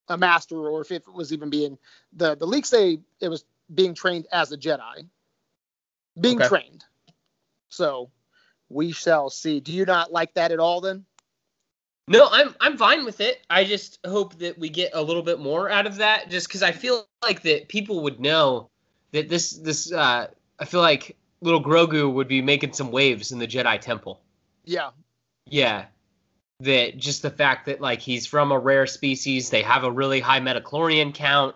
a 0.07 0.17
master 0.17 0.57
or 0.57 0.81
if 0.81 0.91
it 0.91 1.03
was 1.13 1.33
even 1.33 1.49
being 1.49 1.77
the 2.13 2.35
the 2.35 2.47
leaks 2.47 2.69
say 2.69 2.99
it 3.19 3.29
was 3.29 3.45
being 3.73 3.93
trained 3.93 4.27
as 4.31 4.51
a 4.51 4.57
Jedi, 4.57 5.07
being 6.19 6.37
Okay. 6.37 6.47
trained. 6.47 6.85
So 7.69 8.09
we 8.69 8.91
shall 8.93 9.29
see. 9.29 9.59
Do 9.59 9.73
you 9.73 9.85
not 9.85 10.11
like 10.13 10.33
that 10.35 10.51
at 10.51 10.59
all? 10.59 10.79
Then 10.81 11.05
No, 12.07 12.29
I'm 12.31 12.55
I'm 12.61 12.77
fine 12.77 13.03
with 13.03 13.19
it. 13.19 13.41
I 13.49 13.65
just 13.65 13.99
hope 14.05 14.37
that 14.39 14.57
we 14.57 14.69
get 14.69 14.91
a 14.93 15.01
little 15.01 15.23
bit 15.23 15.39
more 15.39 15.69
out 15.69 15.85
of 15.85 15.97
that, 15.97 16.29
just 16.29 16.47
because 16.47 16.63
I 16.63 16.71
feel 16.71 17.07
like 17.21 17.41
that 17.43 17.67
people 17.67 18.01
would 18.03 18.19
know 18.19 18.69
that 19.11 19.29
this 19.29 19.51
this 19.51 19.91
uh, 19.91 20.27
I 20.61 20.65
feel 20.65 20.79
like 20.81 21.17
little 21.41 21.61
Grogu 21.61 22.13
would 22.13 22.27
be 22.27 22.41
making 22.41 22.73
some 22.73 22.91
waves 22.91 23.31
in 23.31 23.39
the 23.39 23.47
Jedi 23.47 23.81
Temple. 23.81 24.21
yeah, 24.63 24.91
Yeah, 25.47 25.85
that 26.59 26.97
just 26.97 27.23
the 27.23 27.31
fact 27.31 27.65
that 27.65 27.81
like 27.81 27.99
he's 27.99 28.27
from 28.27 28.51
a 28.51 28.59
rare 28.59 28.85
species, 28.85 29.49
they 29.49 29.63
have 29.63 29.83
a 29.83 29.91
really 29.91 30.19
high 30.19 30.39
midichlorian 30.39 31.13
count, 31.13 31.55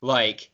like 0.00 0.50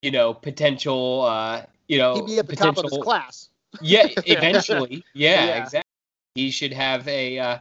you 0.00 0.10
know 0.12 0.32
potential, 0.32 1.22
uh, 1.22 1.62
you 1.88 1.98
know 1.98 2.14
he'd 2.14 2.26
be 2.26 2.38
at 2.38 2.46
the 2.46 2.54
top 2.56 2.78
of 2.78 2.84
his 2.84 2.90
potential- 2.92 3.02
class. 3.02 3.48
yeah, 3.80 4.06
eventually. 4.26 5.04
Yeah, 5.12 5.44
Yeah. 5.46 5.62
exactly. 5.62 5.88
He 6.36 6.50
should 6.50 6.72
have 6.72 7.06
a 7.08 7.38
uh, 7.38 7.58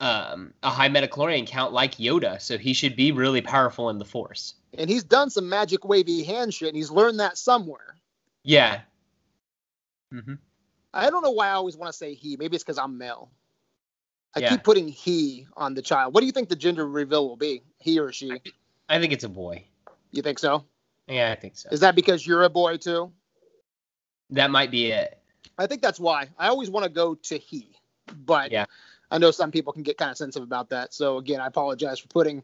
um, 0.00 0.52
a 0.62 0.68
high 0.70 0.88
midichlorian 0.90 1.46
count 1.46 1.72
like 1.72 1.96
Yoda, 1.96 2.40
so 2.42 2.58
he 2.58 2.74
should 2.74 2.94
be 2.94 3.10
really 3.10 3.40
powerful 3.40 3.88
in 3.88 3.98
the 3.98 4.04
Force. 4.04 4.54
And 4.76 4.88
he's 4.90 5.02
done 5.04 5.30
some 5.30 5.48
magic 5.48 5.84
wavy 5.86 6.22
hand 6.24 6.52
shit, 6.52 6.68
and 6.68 6.76
he's 6.76 6.90
learned 6.90 7.20
that 7.20 7.38
somewhere. 7.38 7.96
Yeah. 8.44 8.82
hmm 10.10 10.34
I 10.94 11.10
don't 11.10 11.22
know 11.22 11.30
why 11.30 11.48
I 11.48 11.52
always 11.52 11.76
want 11.76 11.90
to 11.92 11.96
say 11.96 12.14
he. 12.14 12.36
Maybe 12.36 12.54
it's 12.56 12.64
because 12.64 12.78
I'm 12.78 12.98
male. 12.98 13.30
I 14.34 14.40
Yeah. 14.40 14.50
keep 14.50 14.62
putting 14.62 14.88
he 14.88 15.46
on 15.56 15.74
the 15.74 15.82
child. 15.82 16.14
What 16.14 16.20
do 16.20 16.26
you 16.26 16.32
think 16.32 16.48
the 16.48 16.56
gender 16.56 16.86
reveal 16.86 17.28
will 17.28 17.36
be? 17.36 17.62
He 17.78 17.98
or 17.98 18.12
she? 18.12 18.42
I 18.88 19.00
think 19.00 19.12
it's 19.12 19.24
a 19.24 19.28
boy. 19.28 19.64
You 20.12 20.22
think 20.22 20.38
so? 20.38 20.64
Yeah, 21.08 21.32
I 21.32 21.34
think 21.36 21.56
so. 21.56 21.68
Is 21.70 21.80
that 21.80 21.94
because 21.94 22.26
you're 22.26 22.42
a 22.44 22.50
boy 22.50 22.76
too? 22.76 23.12
That 24.30 24.50
might 24.50 24.70
be 24.70 24.86
it. 24.92 25.18
I 25.58 25.66
think 25.66 25.82
that's 25.82 26.00
why. 26.00 26.28
I 26.38 26.48
always 26.48 26.70
want 26.70 26.84
to 26.84 26.90
go 26.90 27.14
to 27.14 27.38
he, 27.38 27.68
but 28.24 28.52
Yeah. 28.52 28.66
I 29.10 29.18
know 29.18 29.30
some 29.30 29.50
people 29.50 29.72
can 29.72 29.82
get 29.82 29.98
kind 29.98 30.10
of 30.10 30.16
sensitive 30.16 30.46
about 30.46 30.70
that. 30.70 30.94
So 30.94 31.18
again, 31.18 31.40
I 31.40 31.46
apologize 31.46 31.98
for 31.98 32.08
putting 32.08 32.42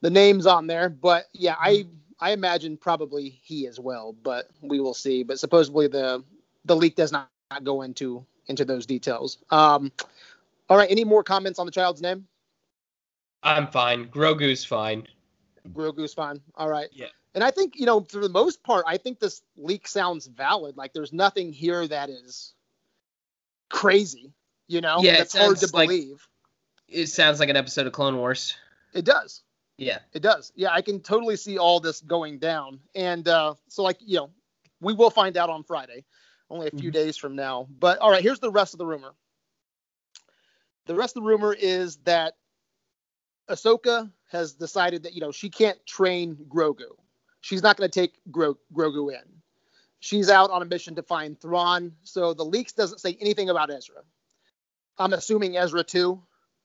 the 0.00 0.10
names 0.10 0.46
on 0.46 0.66
there. 0.66 0.88
But 0.88 1.26
yeah, 1.32 1.56
I 1.58 1.86
I 2.22 2.30
imagine 2.30 2.76
probably 2.76 3.28
he 3.42 3.66
as 3.66 3.80
well, 3.80 4.14
but 4.22 4.48
we 4.60 4.78
will 4.78 4.94
see. 4.94 5.24
But 5.24 5.40
supposedly 5.40 5.88
the 5.88 6.22
the 6.64 6.76
leak 6.76 6.94
does 6.94 7.10
not, 7.10 7.28
not 7.50 7.64
go 7.64 7.82
into 7.82 8.24
into 8.46 8.64
those 8.64 8.86
details. 8.86 9.38
Um, 9.50 9.90
all 10.70 10.76
right. 10.76 10.88
Any 10.88 11.02
more 11.02 11.24
comments 11.24 11.58
on 11.58 11.66
the 11.66 11.72
child's 11.72 12.00
name? 12.00 12.28
I'm 13.42 13.66
fine. 13.66 14.06
Grogu's 14.06 14.64
fine. 14.64 15.08
Grogu's 15.72 16.14
fine. 16.14 16.40
All 16.54 16.68
right. 16.68 16.88
Yeah. 16.92 17.06
And 17.34 17.42
I 17.42 17.50
think, 17.50 17.74
you 17.76 17.86
know, 17.86 18.02
for 18.02 18.20
the 18.20 18.28
most 18.28 18.62
part, 18.62 18.84
I 18.86 18.98
think 18.98 19.18
this 19.18 19.42
leak 19.56 19.88
sounds 19.88 20.26
valid. 20.28 20.76
Like 20.76 20.92
there's 20.92 21.12
nothing 21.12 21.52
here 21.52 21.88
that 21.88 22.08
is 22.08 22.52
crazy, 23.68 24.32
you 24.68 24.80
know, 24.80 24.98
Yeah, 25.00 25.18
that's 25.18 25.36
hard 25.36 25.56
to 25.58 25.68
like- 25.74 25.88
believe. 25.88 26.28
It 26.88 27.06
sounds 27.06 27.40
like 27.40 27.48
an 27.48 27.56
episode 27.56 27.86
of 27.86 27.92
Clone 27.92 28.16
Wars. 28.16 28.54
It 28.92 29.04
does. 29.04 29.42
Yeah. 29.78 29.98
It 30.12 30.22
does. 30.22 30.52
Yeah, 30.54 30.70
I 30.72 30.82
can 30.82 31.00
totally 31.00 31.36
see 31.36 31.58
all 31.58 31.80
this 31.80 32.00
going 32.00 32.38
down. 32.38 32.80
And 32.94 33.26
uh, 33.26 33.54
so, 33.68 33.82
like, 33.82 33.98
you 34.00 34.16
know, 34.16 34.30
we 34.80 34.92
will 34.92 35.10
find 35.10 35.36
out 35.36 35.50
on 35.50 35.64
Friday, 35.64 36.04
only 36.50 36.68
a 36.68 36.70
few 36.70 36.90
Mhm. 36.90 36.94
days 36.94 37.16
from 37.16 37.34
now. 37.36 37.66
But 37.78 37.98
all 37.98 38.10
right, 38.10 38.22
here's 38.22 38.40
the 38.40 38.50
rest 38.50 38.74
of 38.74 38.78
the 38.78 38.86
rumor. 38.86 39.14
The 40.86 40.94
rest 40.94 41.16
of 41.16 41.22
the 41.22 41.28
rumor 41.28 41.54
is 41.54 41.96
that 41.98 42.36
Ahsoka 43.48 44.10
has 44.30 44.54
decided 44.54 45.02
that, 45.04 45.14
you 45.14 45.20
know, 45.20 45.32
she 45.32 45.50
can't 45.50 45.84
train 45.86 46.36
Grogu. 46.48 46.96
She's 47.40 47.62
not 47.62 47.76
going 47.76 47.90
to 47.90 48.00
take 48.00 48.14
Gro- 48.30 48.58
Grogu 48.72 49.12
in. 49.12 49.42
She's 50.00 50.28
out 50.28 50.50
on 50.50 50.62
a 50.62 50.64
mission 50.64 50.94
to 50.96 51.02
find 51.02 51.40
Thrawn. 51.40 51.96
So 52.02 52.34
the 52.34 52.44
leaks 52.44 52.72
doesn't 52.72 52.98
say 52.98 53.16
anything 53.20 53.50
about 53.50 53.70
Ezra. 53.70 54.02
I'm 54.98 55.12
assuming 55.12 55.56
Ezra 55.56 55.84
too, 55.84 56.22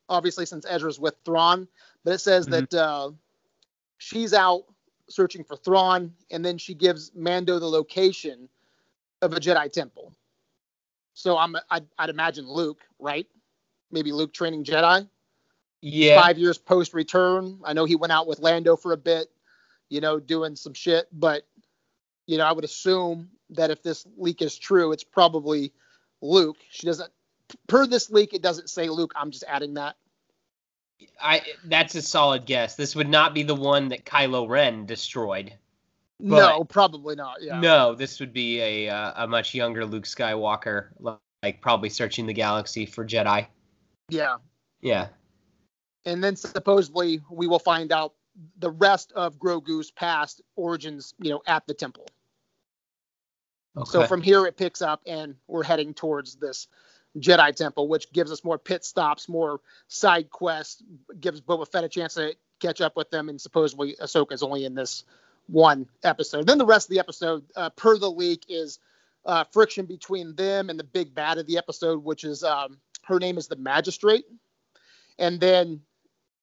obviously, 0.10 0.46
since 0.46 0.66
Ezra's 0.68 1.00
with 1.00 1.16
Thrawn. 1.26 1.68
But 2.04 2.14
it 2.14 2.20
says 2.20 2.48
Mhm. 2.48 2.70
that 2.70 2.74
uh, 2.74 3.12
she's 3.98 4.34
out 4.34 4.64
searching 5.10 5.44
for 5.44 5.56
Thrawn, 5.56 6.14
and 6.32 6.44
then 6.44 6.58
she 6.58 6.74
gives 6.74 7.14
Mando 7.16 7.60
the 7.60 7.70
location 7.70 8.50
of 9.22 9.34
a 9.34 9.40
Jedi 9.40 9.72
temple. 9.72 10.14
So 11.14 11.38
I'm 11.38 11.56
I'd, 11.70 11.88
I'd 11.98 12.10
imagine 12.10 12.48
Luke, 12.48 12.82
right? 13.00 13.28
Maybe 13.92 14.12
Luke 14.12 14.34
training 14.34 14.64
Jedi 14.64 15.08
Yeah. 15.82 16.22
five 16.22 16.38
years 16.38 16.58
post 16.58 16.94
return. 16.94 17.60
I 17.64 17.74
know 17.74 17.86
he 17.86 17.96
went 17.96 18.12
out 18.12 18.28
with 18.28 18.40
Lando 18.40 18.76
for 18.76 18.92
a 18.92 18.98
bit, 18.98 19.32
you 19.90 20.02
know, 20.02 20.20
doing 20.20 20.56
some 20.56 20.74
shit, 20.74 21.08
but 21.12 21.48
you 22.28 22.38
know, 22.38 22.44
I 22.44 22.52
would 22.52 22.66
assume 22.66 23.32
that 23.52 23.72
if 23.72 23.82
this 23.82 24.06
leak 24.18 24.42
is 24.42 24.58
true, 24.58 24.92
it's 24.92 25.04
probably 25.06 25.72
Luke. 26.22 26.58
She 26.70 26.86
doesn't 26.86 27.12
per 27.68 27.88
this 27.88 28.10
leak, 28.10 28.34
it 28.34 28.42
doesn't 28.42 28.70
say 28.70 28.90
Luke. 28.90 29.14
I'm 29.16 29.32
just 29.32 29.44
adding 29.48 29.76
that. 29.76 29.96
I 31.22 31.42
that's 31.66 31.96
a 31.96 32.02
solid 32.02 32.46
guess. 32.46 32.76
This 32.76 32.96
would 32.96 33.10
not 33.10 33.34
be 33.34 33.44
the 33.44 33.56
one 33.56 33.90
that 33.90 34.06
Kylo 34.06 34.48
Ren 34.48 34.86
destroyed. 34.86 35.54
no, 36.20 36.64
probably 36.64 37.16
not. 37.16 37.42
Yeah. 37.42 37.60
No, 37.60 37.94
this 37.94 38.20
would 38.20 38.34
be 38.34 38.60
a 38.62 38.90
uh, 38.90 39.26
a 39.26 39.28
much 39.28 39.54
younger 39.54 39.86
Luke 39.86 40.06
Skywalker, 40.06 40.88
like 41.44 41.62
probably 41.62 41.90
searching 41.90 42.26
the 42.26 42.34
galaxy 42.34 42.86
for 42.86 43.06
Jedi. 43.06 43.48
Yeah. 44.10 44.38
Yeah. 44.82 45.08
And 46.06 46.24
then 46.24 46.36
supposedly 46.36 47.22
we 47.30 47.48
will 47.48 47.60
find 47.60 47.92
out 47.92 48.14
the 48.60 48.72
rest 48.72 49.12
of 49.14 49.38
Grogu's 49.38 49.92
past 49.92 50.42
origins, 50.56 51.14
you 51.20 51.30
know, 51.30 51.42
at 51.46 51.68
the 51.68 51.74
temple. 51.74 52.08
Okay. 53.76 53.90
So 53.92 54.08
from 54.08 54.22
here 54.22 54.46
it 54.48 54.58
picks 54.58 54.82
up, 54.82 55.02
and 55.06 55.36
we're 55.48 55.64
heading 55.64 55.94
towards 55.94 56.36
this 56.36 56.68
Jedi 57.20 57.56
Temple, 57.56 57.88
which 57.88 58.12
gives 58.12 58.32
us 58.32 58.44
more 58.44 58.58
pit 58.58 58.86
stops, 58.86 59.28
more 59.30 59.60
side 59.88 60.30
quests, 60.30 60.84
gives 61.20 61.42
Boba 61.42 61.70
Fett 61.70 61.84
a 61.84 61.90
chance 61.90 62.16
to 62.16 62.36
catch 62.60 62.82
up 62.82 62.96
with 62.96 63.10
them, 63.10 63.30
and 63.30 63.40
supposedly 63.40 63.96
Ahsoka's 64.02 64.44
only 64.44 64.66
in 64.66 64.76
this 64.76 65.04
one 65.48 65.88
episode. 66.04 66.48
Then 66.48 66.58
the 66.58 66.66
rest 66.66 66.90
of 66.90 66.96
the 66.96 67.00
episode, 67.00 67.44
uh, 67.56 67.70
per 67.72 67.98
the 67.98 68.10
leak, 68.10 68.46
is 68.50 68.80
uh, 69.26 69.44
friction 69.46 69.86
between 69.86 70.36
them 70.36 70.70
and 70.70 70.80
the 70.80 70.84
big 70.84 71.14
bad 71.14 71.38
of 71.38 71.46
the 71.48 71.58
episode, 71.58 72.04
which 72.04 72.24
is 72.24 72.44
um, 72.44 72.78
her 73.04 73.20
name 73.20 73.38
is 73.38 73.48
the 73.48 73.56
Magistrate, 73.56 74.26
and 75.18 75.40
then 75.40 75.82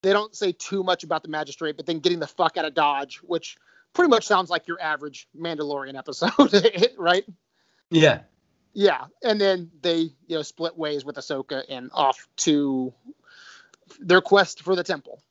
they 0.03 0.13
don't 0.13 0.35
say 0.35 0.53
too 0.53 0.83
much 0.83 1.05
about 1.05 1.23
the 1.23 1.29
Magistrate, 1.29 1.77
but 1.77 1.87
then 1.87 1.99
getting 1.99 2.21
the 2.21 2.27
fuck 2.27 2.57
out 2.57 2.65
of 2.65 2.75
Dodge, 2.75 3.19
which 3.19 3.57
pretty 3.95 4.11
much 4.11 4.27
sounds 4.27 4.51
like 4.51 4.69
your 4.69 4.81
average 4.81 5.29
Mandalorian 5.39 5.97
episode, 5.97 6.33
right? 6.99 7.25
yeah. 7.91 8.21
Yeah, 8.75 9.05
and 9.23 9.41
then 9.41 9.71
they 9.83 9.99
you 10.27 10.37
know 10.37 10.43
split 10.43 10.77
ways 10.77 11.05
with 11.05 11.17
Ahsoka 11.17 11.63
and 11.69 11.91
off 11.95 12.27
to 12.39 12.93
their 14.01 14.21
quest 14.21 14.63
for 14.63 14.75
the 14.75 14.83
temple. 14.83 15.23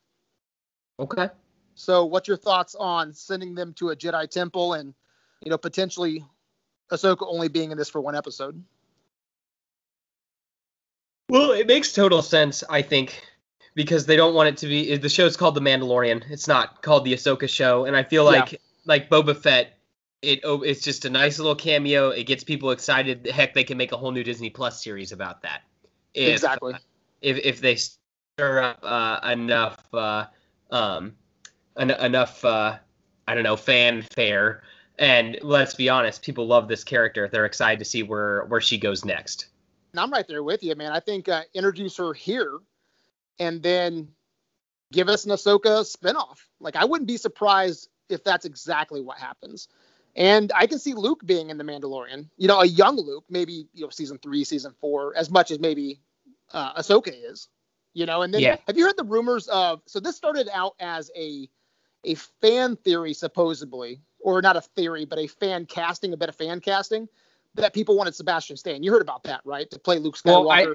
Okay. 0.98 1.28
So, 1.74 2.06
what's 2.06 2.26
your 2.26 2.36
thoughts 2.38 2.74
on 2.74 3.12
sending 3.12 3.54
them 3.54 3.74
to 3.74 3.90
a 3.90 3.96
Jedi 3.96 4.28
temple 4.30 4.74
and 4.74 4.94
you 5.42 5.50
know 5.50 5.58
potentially 5.58 6.24
Ahsoka 6.90 7.26
only 7.28 7.48
being 7.48 7.70
in 7.70 7.76
this 7.78 7.90
for 7.90 8.00
one 8.00 8.16
episode? 8.16 8.62
Well, 11.28 11.52
it 11.52 11.66
makes 11.66 11.92
total 11.92 12.22
sense, 12.22 12.62
I 12.68 12.82
think, 12.82 13.22
because 13.74 14.06
they 14.06 14.16
don't 14.16 14.34
want 14.34 14.48
it 14.50 14.56
to 14.58 14.66
be. 14.66 14.96
The 14.96 15.08
show's 15.08 15.36
called 15.36 15.54
The 15.54 15.60
Mandalorian. 15.60 16.30
It's 16.30 16.46
not 16.46 16.82
called 16.82 17.04
the 17.04 17.12
Ahsoka 17.14 17.48
show, 17.48 17.84
and 17.84 17.96
I 17.96 18.02
feel 18.04 18.24
Yeah. 18.24 18.40
like 18.40 18.60
like 18.86 19.10
Boba 19.10 19.36
Fett. 19.36 19.78
It 20.22 20.40
oh, 20.44 20.62
it's 20.62 20.80
just 20.80 21.04
a 21.04 21.10
nice 21.10 21.38
little 21.38 21.54
cameo. 21.54 22.10
It 22.10 22.24
gets 22.24 22.44
people 22.44 22.70
excited. 22.70 23.26
Heck, 23.26 23.54
they 23.54 23.64
can 23.64 23.76
make 23.76 23.92
a 23.92 23.96
whole 23.96 24.10
new 24.10 24.24
Disney 24.24 24.50
Plus 24.50 24.82
series 24.82 25.12
about 25.12 25.42
that. 25.42 25.62
If, 26.14 26.32
exactly. 26.32 26.74
If 27.20 27.38
if 27.38 27.60
they 27.60 27.76
stir 27.76 28.60
up 28.60 28.78
uh, 28.82 29.20
enough 29.30 29.82
uh, 29.92 30.26
um 30.70 31.14
en- 31.76 31.90
enough 31.90 32.44
uh, 32.44 32.78
I 33.28 33.34
don't 33.34 33.44
know 33.44 33.56
fanfare, 33.56 34.62
and 34.98 35.38
let's 35.42 35.74
be 35.74 35.88
honest, 35.88 36.22
people 36.22 36.46
love 36.46 36.68
this 36.68 36.84
character. 36.84 37.28
They're 37.28 37.46
excited 37.46 37.78
to 37.80 37.84
see 37.84 38.02
where 38.02 38.44
where 38.46 38.60
she 38.60 38.78
goes 38.78 39.04
next. 39.04 39.48
And 39.92 40.00
I'm 40.00 40.10
right 40.10 40.26
there 40.26 40.42
with 40.42 40.62
you, 40.62 40.74
man. 40.74 40.92
I 40.92 41.00
think 41.00 41.28
uh, 41.28 41.42
introduce 41.52 41.96
her 41.98 42.12
here, 42.12 42.58
and 43.38 43.62
then 43.62 44.08
give 44.92 45.08
us 45.08 45.24
an 45.24 45.32
Ahsoka 45.32 45.84
spinoff. 45.84 46.38
Like 46.60 46.76
I 46.76 46.84
wouldn't 46.84 47.08
be 47.08 47.16
surprised 47.16 47.88
if 48.08 48.24
that's 48.24 48.44
exactly 48.44 49.00
what 49.00 49.18
happens. 49.18 49.68
And 50.16 50.52
I 50.54 50.66
can 50.66 50.78
see 50.78 50.94
Luke 50.94 51.22
being 51.26 51.50
in 51.50 51.58
the 51.58 51.64
Mandalorian. 51.64 52.28
You 52.36 52.48
know, 52.48 52.60
a 52.60 52.66
young 52.66 52.96
Luke, 52.96 53.24
maybe 53.28 53.68
you 53.72 53.84
know 53.84 53.90
season 53.90 54.18
three, 54.18 54.44
season 54.44 54.72
four, 54.80 55.16
as 55.16 55.30
much 55.30 55.50
as 55.50 55.58
maybe 55.58 56.00
uh, 56.52 56.74
Ahsoka 56.80 57.12
is. 57.12 57.48
You 57.94 58.06
know, 58.06 58.22
and 58.22 58.32
then 58.34 58.42
Yeah. 58.42 58.56
have 58.66 58.76
you 58.76 58.84
heard 58.84 58.96
the 58.96 59.04
rumors 59.04 59.48
of? 59.48 59.82
So 59.86 60.00
this 60.00 60.16
started 60.16 60.48
out 60.52 60.74
as 60.80 61.10
a 61.16 61.48
a 62.04 62.14
fan 62.14 62.76
theory 62.76 63.14
supposedly, 63.14 64.00
or 64.20 64.42
not 64.42 64.56
a 64.56 64.60
theory, 64.60 65.04
but 65.04 65.18
a 65.18 65.26
fan 65.26 65.66
casting, 65.66 66.12
a 66.12 66.16
bit 66.16 66.28
of 66.28 66.34
fan 66.36 66.60
casting 66.60 67.08
that 67.54 67.72
people 67.72 67.96
wanted 67.96 68.14
Sebastian 68.14 68.56
Stan. 68.56 68.82
You 68.82 68.92
heard 68.92 69.02
about 69.02 69.22
that, 69.24 69.40
right? 69.44 69.70
To 69.70 69.78
play 69.78 69.98
Luke 69.98 70.16
Skywalker. 70.16 70.44
Well, 70.46 70.50
I, 70.50 70.66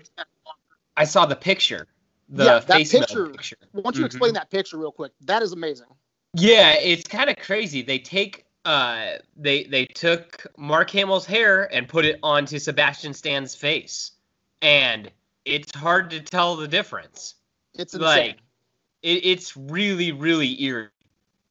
I 0.97 1.03
saw 1.05 1.25
the 1.25 1.35
picture. 1.35 1.87
The 2.29 2.45
yeah, 2.45 2.59
that 2.59 2.77
face 2.77 2.91
picture. 2.91 3.25
picture. 3.31 3.57
Why 3.71 3.81
don't 3.81 3.95
you 3.95 4.03
Mhm. 4.03 4.07
explain 4.07 4.33
that 4.33 4.49
picture 4.49 4.77
real 4.77 4.91
quick? 4.91 5.11
That 5.21 5.43
is 5.43 5.51
amazing. 5.51 5.87
Yeah, 6.35 6.73
it's 6.73 7.07
kind 7.07 7.29
of 7.29 7.37
crazy. 7.37 7.81
They 7.81 7.99
take 7.99 8.45
uh 8.65 9.13
they 9.35 9.63
they 9.63 9.85
took 9.85 10.45
Mark 10.57 10.89
Hamill's 10.91 11.25
hair 11.25 11.73
and 11.73 11.87
put 11.87 12.05
it 12.05 12.19
onto 12.23 12.59
Sebastian 12.59 13.13
Stan's 13.13 13.55
face. 13.55 14.11
And 14.61 15.09
it's 15.45 15.73
hard 15.75 16.09
to 16.11 16.19
tell 16.19 16.55
the 16.55 16.67
difference. 16.67 17.35
It's 17.75 17.93
insane. 17.93 18.05
Like 18.05 18.37
it, 19.01 19.25
it's 19.25 19.55
really 19.55 20.11
really 20.11 20.61
eerie. 20.63 20.89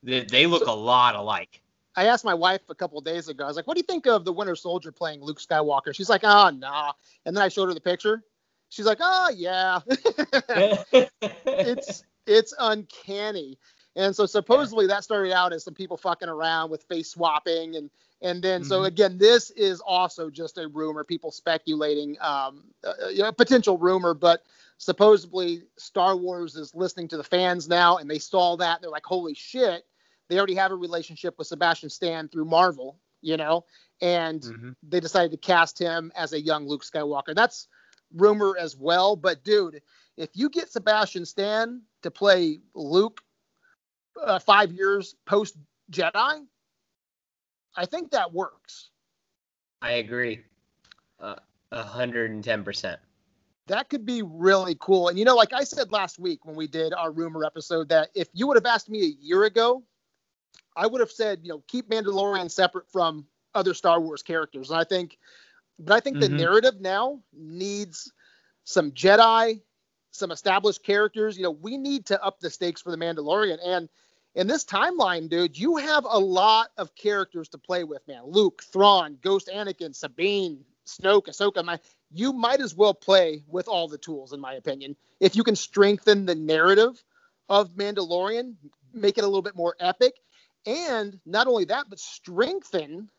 They, 0.02 0.24
they 0.24 0.46
look 0.46 0.66
a 0.66 0.72
lot 0.72 1.16
alike. 1.16 1.60
I 1.96 2.04
asked 2.04 2.24
my 2.24 2.34
wife 2.34 2.60
a 2.68 2.74
couple 2.76 3.00
days 3.00 3.28
ago. 3.28 3.42
I 3.42 3.48
was 3.48 3.56
like, 3.56 3.66
"What 3.66 3.74
do 3.74 3.80
you 3.80 3.86
think 3.86 4.06
of 4.06 4.24
the 4.24 4.32
Winter 4.32 4.54
Soldier 4.54 4.92
playing 4.92 5.20
Luke 5.20 5.40
Skywalker?" 5.40 5.92
She's 5.92 6.08
like, 6.08 6.20
"Oh, 6.22 6.50
nah." 6.50 6.92
And 7.26 7.36
then 7.36 7.42
I 7.42 7.48
showed 7.48 7.66
her 7.66 7.74
the 7.74 7.80
picture. 7.80 8.22
She's 8.68 8.86
like, 8.86 8.98
"Oh, 9.00 9.32
yeah." 9.34 9.80
it's 11.22 12.04
it's 12.26 12.54
uncanny. 12.60 13.58
And 13.98 14.14
so 14.14 14.26
supposedly 14.26 14.86
that 14.86 15.02
started 15.02 15.32
out 15.32 15.52
as 15.52 15.64
some 15.64 15.74
people 15.74 15.96
fucking 15.96 16.28
around 16.28 16.70
with 16.70 16.84
face 16.84 17.10
swapping 17.10 17.76
and 17.76 17.90
and 18.22 18.42
then 18.42 18.64
so 18.64 18.80
Mhm. 18.82 18.86
again 18.86 19.18
this 19.18 19.50
is 19.50 19.80
also 19.80 20.30
just 20.30 20.56
a 20.56 20.68
rumor, 20.68 21.02
people 21.04 21.30
speculating 21.32 22.16
um 22.20 22.64
a, 22.84 23.20
a 23.22 23.32
potential 23.32 23.76
rumor, 23.76 24.14
but 24.14 24.44
supposedly 24.78 25.64
Star 25.76 26.16
Wars 26.16 26.54
is 26.54 26.74
listening 26.76 27.08
to 27.08 27.16
the 27.16 27.24
fans 27.24 27.68
now 27.68 27.96
and 27.98 28.08
they 28.08 28.20
saw 28.20 28.56
that 28.56 28.80
they're 28.80 28.90
like 28.90 29.04
holy 29.04 29.34
shit, 29.34 29.84
they 30.28 30.38
already 30.38 30.54
have 30.54 30.70
a 30.70 30.76
relationship 30.76 31.36
with 31.36 31.48
Sebastian 31.48 31.90
Stan 31.90 32.28
through 32.28 32.44
Marvel, 32.44 33.00
you 33.20 33.36
know, 33.36 33.64
and 34.00 34.42
Mhm. 34.42 34.76
they 34.84 35.00
decided 35.00 35.32
to 35.32 35.38
cast 35.38 35.76
him 35.76 36.12
as 36.14 36.32
a 36.32 36.40
young 36.40 36.68
Luke 36.68 36.84
Skywalker. 36.84 37.34
That's 37.34 37.66
rumor 38.14 38.56
as 38.58 38.76
well. 38.76 39.16
But 39.16 39.42
dude, 39.42 39.82
if 40.16 40.30
you 40.34 40.48
get 40.48 40.70
Sebastian 40.70 41.24
Stan 41.26 41.82
to 42.02 42.10
play 42.12 42.60
Luke 42.74 43.22
uh, 44.22 44.38
five 44.38 44.72
years 44.72 45.14
post 45.26 45.56
Jedi, 45.90 46.46
I 47.76 47.86
think 47.86 48.10
that 48.10 48.32
works. 48.32 48.90
I 49.82 49.92
agree. 49.92 50.44
Uh, 51.20 51.36
A 51.72 51.82
hundred 51.82 52.30
and 52.30 52.42
ten 52.42 52.64
percent. 52.64 53.00
That 53.66 53.90
could 53.90 54.06
be 54.06 54.22
really 54.22 54.76
cool. 54.80 55.08
And 55.08 55.18
you 55.18 55.24
know, 55.24 55.36
like 55.36 55.52
I 55.52 55.64
said 55.64 55.92
last 55.92 56.18
week 56.18 56.44
when 56.46 56.56
we 56.56 56.66
did 56.66 56.94
our 56.94 57.12
rumor 57.12 57.44
episode, 57.44 57.88
that 57.90 58.08
if 58.14 58.28
you 58.32 58.46
would 58.46 58.56
have 58.56 58.66
asked 58.66 58.88
me 58.88 59.02
a 59.02 59.12
year 59.20 59.44
ago, 59.44 59.82
I 60.76 60.86
would 60.86 61.00
have 61.00 61.10
said, 61.10 61.40
you 61.42 61.50
know, 61.50 61.62
keep 61.66 61.90
Mandalorian 61.90 62.50
separate 62.50 62.90
from 62.90 63.26
other 63.54 63.74
Star 63.74 64.00
Wars 64.00 64.22
characters. 64.22 64.70
And 64.70 64.80
I 64.80 64.84
think, 64.84 65.18
but 65.78 65.92
I 65.94 66.00
think 66.00 66.18
the 66.18 66.28
Mhm. 66.28 66.36
narrative 66.36 66.80
now 66.80 67.22
needs 67.32 68.12
some 68.64 68.90
Jedi, 68.92 69.60
some 70.12 70.30
established 70.30 70.82
characters. 70.82 71.36
You 71.36 71.42
know, 71.42 71.50
we 71.50 71.76
need 71.76 72.06
to 72.06 72.22
up 72.24 72.40
the 72.40 72.50
stakes 72.50 72.80
for 72.80 72.90
the 72.90 72.96
Mandalorian. 72.96 73.58
And 73.62 73.88
in 74.38 74.46
this 74.46 74.64
timeline, 74.64 75.28
dude, 75.28 75.58
you 75.58 75.78
have 75.78 76.06
a 76.08 76.18
lot 76.18 76.68
of 76.78 76.94
characters 76.94 77.48
to 77.48 77.58
play 77.58 77.82
with, 77.82 78.06
man. 78.06 78.22
Luke, 78.24 78.62
Thrawn, 78.72 79.18
Ghost 79.20 79.50
Anakin, 79.52 79.96
Sabine, 79.96 80.60
Snoke, 80.86 81.26
Ahsoka. 81.26 81.64
My, 81.64 81.80
you 82.12 82.32
might 82.32 82.60
as 82.60 82.72
well 82.72 82.94
play 82.94 83.42
with 83.48 83.66
all 83.66 83.88
the 83.88 83.98
tools, 83.98 84.32
in 84.32 84.38
my 84.38 84.54
opinion. 84.54 84.94
If 85.18 85.34
you 85.34 85.42
can 85.42 85.56
strengthen 85.56 86.24
the 86.24 86.36
narrative 86.36 87.02
of 87.48 87.70
Mandalorian, 87.70 88.54
make 88.94 89.18
it 89.18 89.24
a 89.24 89.26
little 89.26 89.42
bit 89.42 89.56
more 89.56 89.74
epic, 89.80 90.14
and 90.64 91.18
not 91.26 91.48
only 91.48 91.64
that, 91.64 91.86
but 91.90 91.98
strengthen 91.98 93.10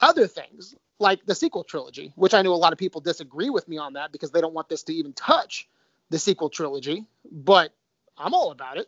other 0.00 0.28
things 0.28 0.76
like 1.00 1.26
the 1.26 1.34
sequel 1.34 1.64
trilogy, 1.64 2.12
which 2.14 2.34
I 2.34 2.42
know 2.42 2.52
a 2.52 2.54
lot 2.54 2.72
of 2.72 2.78
people 2.78 3.00
disagree 3.00 3.50
with 3.50 3.66
me 3.66 3.78
on 3.78 3.94
that 3.94 4.12
because 4.12 4.30
they 4.30 4.40
don't 4.40 4.54
want 4.54 4.68
this 4.68 4.84
to 4.84 4.94
even 4.94 5.12
touch 5.12 5.68
the 6.10 6.20
sequel 6.20 6.50
trilogy. 6.50 7.04
But 7.32 7.72
I'm 8.16 8.32
all 8.32 8.52
about 8.52 8.76
it. 8.76 8.86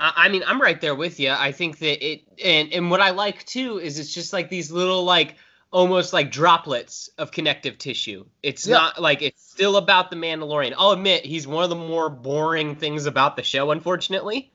I, 0.00 0.12
I 0.16 0.28
mean, 0.28 0.42
I'm 0.46 0.60
right 0.60 0.80
there 0.80 0.94
with 0.94 1.20
you. 1.20 1.30
I 1.30 1.52
think 1.52 1.78
that 1.78 2.04
it, 2.06 2.22
and 2.44 2.72
and 2.72 2.90
what 2.90 3.00
I 3.00 3.10
like 3.10 3.44
too 3.44 3.78
is 3.78 3.98
it's 3.98 4.12
just 4.12 4.32
like 4.32 4.50
these 4.50 4.70
little 4.70 5.04
like 5.04 5.36
almost 5.70 6.12
like 6.12 6.30
droplets 6.30 7.10
of 7.18 7.32
connective 7.32 7.78
tissue. 7.78 8.24
It's 8.42 8.66
Yeah. 8.66 8.74
not 8.76 9.02
like 9.02 9.22
it's 9.22 9.42
still 9.50 9.76
about 9.76 10.10
the 10.10 10.16
Mandalorian. 10.16 10.72
I'll 10.78 10.92
admit 10.92 11.24
he's 11.24 11.46
one 11.48 11.64
of 11.64 11.70
the 11.70 11.76
more 11.76 12.08
boring 12.08 12.76
things 12.76 13.06
about 13.06 13.34
the 13.36 13.42
show, 13.42 13.72
unfortunately, 13.72 14.52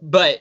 but 0.00 0.40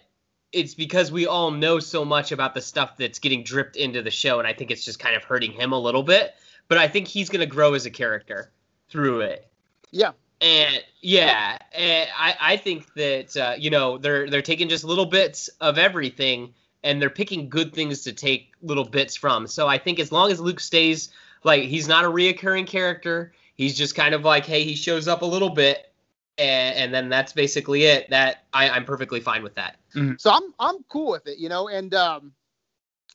it's 0.54 0.74
because 0.74 1.12
we 1.12 1.28
all 1.28 1.52
know 1.52 1.80
so 1.80 2.06
much 2.06 2.32
about 2.32 2.54
the 2.54 2.62
stuff 2.62 2.96
that's 2.96 3.20
getting 3.20 3.44
dripped 3.44 3.76
into 3.76 4.02
the 4.02 4.12
show, 4.12 4.40
and 4.40 4.48
I 4.48 4.54
think 4.54 4.72
it's 4.72 4.86
just 4.86 5.00
kind 5.00 5.18
of 5.18 5.24
hurting 5.26 5.52
him 5.52 5.74
a 5.74 5.80
little 5.80 6.04
bit. 6.04 6.34
But 6.70 6.78
I 6.78 6.88
think 6.88 7.10
he's 7.10 7.30
gonna 7.30 7.46
grow 7.46 7.74
as 7.74 7.86
a 7.86 7.92
character 7.92 8.52
through 8.90 9.22
it. 9.22 9.46
Yeah. 9.92 10.12
And 10.42 10.84
yeah, 11.02 11.58
and 11.74 12.10
I, 12.18 12.36
I 12.40 12.58
think 12.58 12.94
that 12.96 13.38
uh, 13.38 13.56
you 13.58 13.70
know 13.70 13.98
they're 13.98 14.30
they're 14.30 14.42
taking 14.42 14.70
just 14.70 14.84
little 14.84 15.06
bits 15.06 15.48
of 15.62 15.78
everything 15.78 16.54
and 16.84 17.02
they're 17.02 17.10
picking 17.10 17.50
good 17.50 17.74
things 17.74 18.04
to 18.04 18.14
take 18.14 18.54
little 18.62 18.86
bits 18.86 19.16
from. 19.16 19.48
So 19.48 19.68
I 19.68 19.78
think 19.78 20.00
as 20.00 20.12
long 20.12 20.32
as 20.32 20.40
Luke 20.40 20.60
stays 20.60 21.10
like 21.44 21.64
he's 21.64 21.88
not 21.88 22.06
a 22.06 22.10
reoccurring 22.10 22.68
character, 22.68 23.34
he's 23.56 23.78
just 23.78 23.96
kind 23.96 24.14
of 24.14 24.24
like 24.24 24.46
hey 24.46 24.64
he 24.64 24.76
shows 24.76 25.08
up 25.08 25.22
a 25.22 25.26
little 25.26 25.50
bit 25.50 25.92
and, 26.38 26.78
and 26.78 26.94
then 26.94 27.10
that's 27.10 27.34
basically 27.34 27.84
it. 27.84 28.10
That 28.10 28.44
I, 28.54 28.70
I'm 28.70 28.86
perfectly 28.86 29.20
fine 29.20 29.44
with 29.44 29.56
that. 29.56 29.78
So 30.18 30.32
I'm 30.32 30.54
I'm 30.60 30.84
cool 30.90 31.12
with 31.12 31.28
it, 31.28 31.38
you 31.38 31.50
know. 31.50 31.68
And 31.70 31.94
um, 31.94 32.34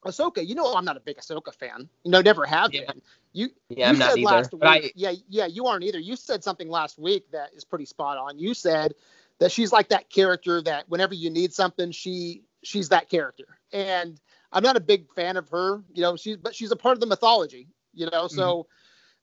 Ahsoka, 0.05 0.47
you 0.47 0.55
know, 0.55 0.75
I'm 0.75 0.85
not 0.85 0.97
a 0.97 1.01
big 1.01 1.19
Ahsoka 1.19 1.55
fan. 1.55 1.89
You 2.05 2.11
know, 2.11 2.21
never 2.21 2.47
have 2.47 2.73
Yeah. 2.73 2.87
been. 2.87 3.03
You 3.33 3.51
Yeah, 3.69 3.87
you 3.87 3.93
I'm 3.93 3.99
not 3.99 4.11
said 4.11 4.19
either. 4.19 4.27
last 4.27 4.55
I, 4.63 4.81
week, 4.81 4.93
yeah, 4.97 5.13
yeah, 5.29 5.47
you 5.47 5.67
aren't 5.67 5.85
either. 5.85 5.99
You 5.99 6.17
said 6.17 6.43
something 6.43 6.69
last 6.69 6.99
week 6.99 7.31
that 7.33 7.53
is 7.55 7.65
pretty 7.65 7.85
spot 7.85 8.19
on. 8.19 8.39
You 8.39 8.55
said 8.55 8.95
that 9.39 9.53
she's 9.53 9.73
like 9.73 9.89
that 9.89 10.09
character 10.11 10.63
that 10.63 10.89
whenever 10.89 11.15
you 11.15 11.31
need 11.31 11.53
something, 11.53 11.91
she 11.93 12.45
she's 12.63 12.89
that 12.91 13.09
character. 13.09 13.59
And 13.73 14.21
I'm 14.53 14.63
not 14.63 14.77
a 14.77 14.81
big 14.81 15.13
fan 15.15 15.37
of 15.37 15.49
her, 15.51 15.83
you 15.93 16.03
know. 16.03 16.17
She's 16.17 16.37
but 16.37 16.55
she's 16.55 16.71
a 16.73 16.77
part 16.77 16.95
of 16.95 17.01
the 17.01 17.07
mythology, 17.07 17.69
you 17.93 18.09
know. 18.11 18.27
So 18.27 18.63
mm-hmm. 18.63 18.69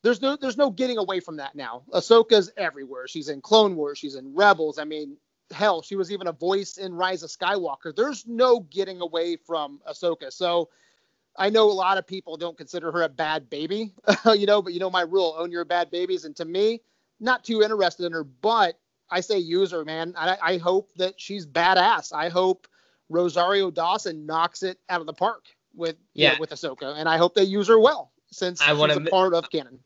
there's 0.03 0.21
no 0.21 0.35
there's 0.35 0.57
no 0.57 0.69
getting 0.69 0.97
away 0.97 1.19
from 1.19 1.37
that 1.37 1.55
now. 1.55 1.83
Ahsoka's 1.91 2.51
everywhere. 2.55 3.07
She's 3.07 3.29
in 3.29 3.41
Clone 3.41 3.75
Wars. 3.75 3.97
She's 3.97 4.15
in 4.15 4.35
Rebels. 4.35 4.79
I 4.79 4.85
mean, 4.85 5.17
hell, 5.51 5.81
she 5.81 5.95
was 5.95 6.11
even 6.11 6.27
a 6.27 6.31
voice 6.31 6.77
in 6.77 6.93
Rise 6.93 7.23
of 7.23 7.29
Skywalker. 7.29 7.95
There's 7.95 8.25
no 8.27 8.61
getting 8.61 9.01
away 9.01 9.35
from 9.35 9.79
Ahsoka. 9.89 10.31
So 10.31 10.69
I 11.37 11.49
know 11.49 11.69
a 11.69 11.71
lot 11.71 11.97
of 11.97 12.07
people 12.07 12.37
don't 12.37 12.57
consider 12.57 12.91
her 12.91 13.03
a 13.03 13.09
bad 13.09 13.49
baby, 13.49 13.93
you 14.25 14.45
know, 14.45 14.61
but 14.61 14.73
you 14.73 14.79
know 14.79 14.89
my 14.89 15.01
rule: 15.01 15.35
own 15.37 15.51
your 15.51 15.65
bad 15.65 15.89
babies. 15.91 16.25
And 16.25 16.35
to 16.37 16.45
me, 16.45 16.81
not 17.19 17.43
too 17.43 17.61
interested 17.61 18.05
in 18.05 18.11
her, 18.11 18.23
but 18.23 18.79
I 19.09 19.21
say 19.21 19.37
use 19.37 19.71
her, 19.71 19.85
man. 19.85 20.13
I, 20.17 20.37
I 20.41 20.57
hope 20.57 20.89
that 20.97 21.19
she's 21.19 21.45
badass. 21.45 22.13
I 22.13 22.29
hope 22.29 22.67
Rosario 23.09 23.71
Dawson 23.71 24.25
knocks 24.25 24.63
it 24.63 24.79
out 24.89 24.99
of 25.01 25.07
the 25.07 25.13
park 25.13 25.45
with 25.75 25.95
yeah 26.13 26.31
Yeah. 26.31 26.39
with 26.39 26.49
Ahsoka, 26.49 26.95
and 26.97 27.07
I 27.07 27.17
hope 27.17 27.35
they 27.35 27.43
use 27.43 27.67
her 27.67 27.79
well 27.79 28.11
since 28.31 28.61
I 28.61 28.73
she's 28.73 28.95
a 28.95 29.01
part 29.09 29.33
of 29.33 29.49
canon. 29.49 29.79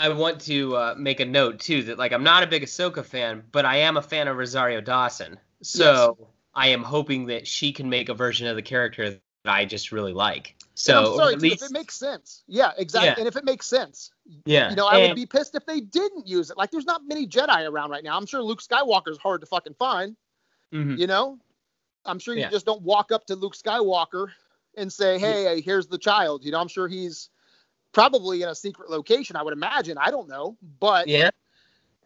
I 0.00 0.08
want 0.08 0.40
to 0.42 0.76
uh, 0.76 0.94
make 0.96 1.20
a 1.20 1.26
note 1.26 1.60
too 1.60 1.82
that 1.84 1.98
like 1.98 2.12
I'm 2.12 2.24
not 2.24 2.42
a 2.42 2.46
big 2.46 2.62
Ahsoka 2.62 3.04
fan, 3.04 3.44
but 3.52 3.66
I 3.66 3.76
am 3.76 3.98
a 3.98 4.02
fan 4.02 4.28
of 4.28 4.36
Rosario 4.36 4.80
Dawson. 4.80 5.38
So 5.62 6.16
I 6.54 6.68
am 6.68 6.82
hoping 6.82 7.26
that 7.26 7.46
she 7.46 7.70
can 7.72 7.88
make 7.90 8.08
a 8.08 8.14
version 8.14 8.46
of 8.46 8.56
the 8.56 8.62
character 8.62 9.10
that 9.10 9.20
I 9.44 9.66
just 9.66 9.92
really 9.92 10.14
like. 10.14 10.56
So 10.74 10.98
And 10.98 11.16
sorry, 11.16 11.34
too, 11.34 11.40
least, 11.40 11.62
if 11.62 11.70
it 11.70 11.72
makes 11.72 11.96
sense. 11.96 12.42
Yeah, 12.48 12.72
exactly. 12.78 13.08
Yeah. 13.08 13.14
And 13.18 13.28
if 13.28 13.36
it 13.36 13.44
makes 13.44 13.66
sense, 13.66 14.10
yeah, 14.46 14.70
you 14.70 14.76
know, 14.76 14.86
I 14.86 14.96
would 14.96 15.14
be 15.14 15.26
pissed 15.26 15.54
if 15.54 15.66
they 15.66 15.80
didn't 15.80 16.26
use 16.26 16.50
it. 16.50 16.56
Like, 16.56 16.70
there's 16.70 16.86
not 16.86 17.02
many 17.06 17.26
Jedi 17.26 17.68
around 17.68 17.90
right 17.90 18.02
now. 18.02 18.16
I'm 18.16 18.24
sure 18.24 18.42
Luke 18.42 18.62
Skywalker's 18.62 19.18
hard 19.18 19.42
to 19.42 19.46
fucking 19.46 19.74
find. 19.74 20.16
mhm. 20.72 20.96
You 20.98 21.06
know, 21.06 21.38
I'm 22.06 22.18
sure 22.18 22.34
you 22.34 22.40
Yeah. 22.40 22.50
just 22.50 22.64
don't 22.64 22.82
walk 22.82 23.12
up 23.12 23.26
to 23.26 23.36
Luke 23.36 23.54
Skywalker 23.54 24.28
and 24.76 24.90
say, 24.90 25.18
"Hey, 25.18 25.60
here's 25.60 25.88
the 25.88 25.98
child." 25.98 26.44
You 26.44 26.52
know, 26.52 26.60
I'm 26.60 26.68
sure 26.68 26.88
he's 26.88 27.28
probably 27.92 28.42
in 28.42 28.48
a 28.48 28.54
secret 28.54 28.90
location. 28.90 29.36
I 29.36 29.42
would 29.42 29.52
imagine. 29.52 29.98
I 29.98 30.10
don't 30.10 30.28
know, 30.28 30.56
but 30.78 31.08
yeah. 31.08 31.30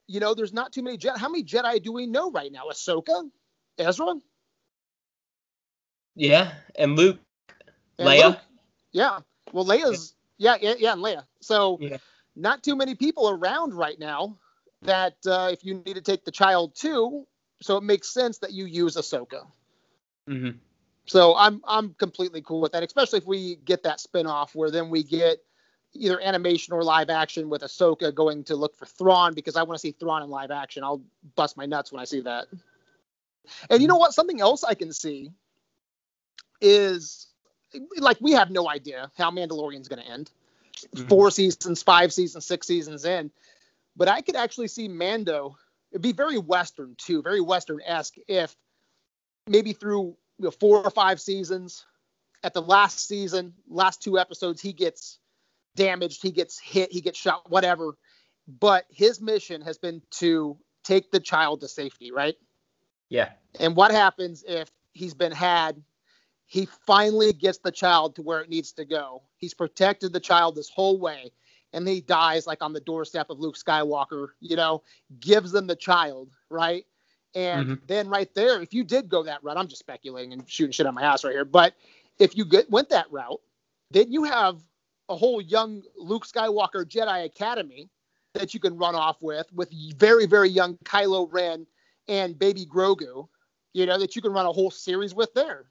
you 0.06 0.20
know, 0.20 0.34
there's 0.34 0.52
not 0.52 0.72
too 0.72 0.82
many 0.82 0.98
Jedi. 0.98 1.16
How 1.18 1.28
many 1.28 1.44
Jedi 1.44 1.82
do 1.82 1.92
we 1.92 2.06
know 2.06 2.30
right 2.30 2.52
now? 2.52 2.64
Ahsoka, 2.70 3.28
Ezra, 3.78 4.14
Yeah, 6.14 6.52
and 6.76 6.96
Luke, 6.96 7.18
and 7.98 8.08
Leia. 8.08 8.26
Luke. 8.28 8.38
Yeah. 8.92 9.18
Well, 9.52 9.64
Leia's 9.64 10.14
yeah, 10.38 10.56
yeah, 10.60 10.74
yeah, 10.78 10.92
and 10.92 11.02
Leia. 11.02 11.24
So 11.40 11.78
Yeah. 11.80 11.98
not 12.36 12.62
too 12.62 12.76
many 12.76 12.94
people 12.94 13.28
around 13.28 13.74
right 13.74 13.98
now 13.98 14.38
that 14.82 15.16
uh, 15.26 15.48
if 15.52 15.64
you 15.64 15.82
need 15.86 15.94
to 15.94 16.02
take 16.02 16.24
the 16.24 16.30
child 16.30 16.74
too, 16.74 17.26
so 17.60 17.76
it 17.76 17.82
makes 17.82 18.12
sense 18.12 18.38
that 18.38 18.52
you 18.52 18.66
use 18.66 18.96
Ahsoka. 18.96 19.46
hmm 20.26 20.50
So 21.06 21.34
I'm 21.36 21.62
I'm 21.66 21.94
completely 21.94 22.42
cool 22.42 22.60
with 22.60 22.72
that, 22.72 22.82
especially 22.82 23.18
if 23.18 23.26
we 23.26 23.56
get 23.64 23.82
that 23.84 24.00
spin-off 24.00 24.54
where 24.54 24.70
then 24.70 24.90
we 24.90 25.02
get 25.02 25.38
either 25.94 26.20
animation 26.20 26.74
or 26.74 26.82
live 26.82 27.10
action 27.10 27.48
with 27.48 27.62
Ahsoka 27.62 28.14
going 28.14 28.44
to 28.44 28.56
look 28.56 28.76
for 28.76 28.86
Thrawn 28.86 29.34
because 29.34 29.56
I 29.56 29.62
want 29.62 29.76
to 29.76 29.80
see 29.80 29.92
Thrawn 29.92 30.22
in 30.22 30.30
live 30.30 30.50
action. 30.50 30.82
I'll 30.82 31.02
bust 31.36 31.56
my 31.56 31.66
nuts 31.66 31.92
when 31.92 32.00
I 32.00 32.04
see 32.04 32.20
that. 32.20 32.46
And 33.70 33.82
you 33.82 33.88
know 33.88 33.96
what? 33.96 34.14
Something 34.14 34.40
else 34.40 34.64
I 34.64 34.74
can 34.74 34.92
see 34.92 35.30
is 36.60 37.26
like 37.98 38.16
we 38.20 38.32
have 38.32 38.50
no 38.50 38.68
idea 38.68 39.10
how 39.16 39.30
Mandalorian's 39.30 39.88
going 39.88 40.02
to 40.02 40.08
end. 40.08 40.30
Mhm. 40.94 41.08
Four 41.08 41.30
seasons, 41.30 41.82
five 41.82 42.12
seasons, 42.12 42.44
six 42.44 42.66
seasons 42.66 43.04
in, 43.04 43.30
but 43.96 44.08
I 44.08 44.20
could 44.22 44.36
actually 44.36 44.68
see 44.68 44.88
Mando. 44.88 45.56
It'd 45.92 46.02
be 46.02 46.12
very 46.12 46.38
Western 46.38 46.96
too, 46.96 47.22
very 47.22 47.40
Western 47.40 47.80
esque. 47.86 48.16
If 48.26 48.56
maybe 49.46 49.72
through 49.72 50.16
you 50.38 50.44
know, 50.46 50.50
four 50.50 50.78
or 50.78 50.90
five 50.90 51.20
seasons, 51.20 51.84
at 52.44 52.52
the 52.52 52.62
last 52.62 53.08
season, 53.08 53.54
last 53.68 54.02
two 54.02 54.18
episodes, 54.18 54.60
he 54.60 54.72
gets 54.72 55.18
damaged, 55.76 56.22
he 56.22 56.30
gets 56.30 56.58
hit, 56.58 56.92
he 56.92 57.00
gets 57.00 57.18
shot, 57.18 57.50
whatever. 57.50 57.96
But 58.46 58.86
his 58.90 59.20
mission 59.20 59.62
has 59.62 59.78
been 59.78 60.02
to 60.12 60.56
take 60.84 61.10
the 61.10 61.20
child 61.20 61.60
to 61.60 61.68
safety, 61.68 62.12
right? 62.12 62.36
Yeah. 63.08 63.30
And 63.60 63.76
what 63.76 63.90
happens 63.90 64.44
if 64.46 64.70
he's 64.92 65.14
been 65.14 65.32
had? 65.32 65.82
He 66.46 66.66
finally 66.86 67.32
gets 67.32 67.58
the 67.58 67.72
child 67.72 68.16
to 68.16 68.22
where 68.22 68.40
it 68.40 68.50
needs 68.50 68.72
to 68.72 68.84
go. 68.84 69.22
He's 69.38 69.54
protected 69.54 70.12
the 70.12 70.20
child 70.20 70.54
this 70.54 70.68
whole 70.68 70.98
way, 71.00 71.32
and 71.72 71.88
he 71.88 72.00
dies 72.00 72.46
like 72.46 72.62
on 72.62 72.72
the 72.72 72.80
doorstep 72.80 73.30
of 73.30 73.40
Luke 73.40 73.56
Skywalker. 73.56 74.28
You 74.40 74.56
know, 74.56 74.82
gives 75.20 75.52
them 75.52 75.66
the 75.66 75.76
child, 75.76 76.30
right? 76.50 76.84
And 77.34 77.70
Mhm. 77.70 77.86
then 77.86 78.08
right 78.08 78.32
there, 78.34 78.62
if 78.62 78.72
you 78.74 78.84
did 78.84 79.08
go 79.08 79.22
that 79.24 79.42
route, 79.42 79.56
I'm 79.56 79.66
just 79.68 79.80
speculating 79.80 80.32
and 80.32 80.48
shooting 80.48 80.72
shit 80.72 80.86
on 80.86 80.94
my 80.94 81.02
ass 81.02 81.24
right 81.24 81.32
here. 81.32 81.44
But 81.44 81.74
if 82.18 82.36
you 82.36 82.44
get, 82.44 82.70
went 82.70 82.90
that 82.90 83.10
route, 83.10 83.40
then 83.90 84.12
you 84.12 84.22
have 84.24 84.60
a 85.08 85.16
whole 85.16 85.40
young 85.40 85.82
Luke 85.96 86.26
Skywalker 86.26 86.84
Jedi 86.84 87.24
Academy 87.24 87.90
that 88.34 88.54
you 88.54 88.60
can 88.60 88.76
run 88.76 88.94
off 88.94 89.16
with, 89.20 89.46
with 89.52 89.70
very, 89.96 90.26
very 90.26 90.48
young 90.48 90.76
Kylo 90.84 91.28
Ren 91.30 91.66
and 92.08 92.38
baby 92.38 92.66
Grogu, 92.66 93.28
you 93.72 93.86
know, 93.86 93.98
that 93.98 94.16
you 94.16 94.22
can 94.22 94.32
run 94.32 94.46
a 94.46 94.52
whole 94.52 94.70
series 94.70 95.14
with 95.14 95.32
there. 95.34 95.66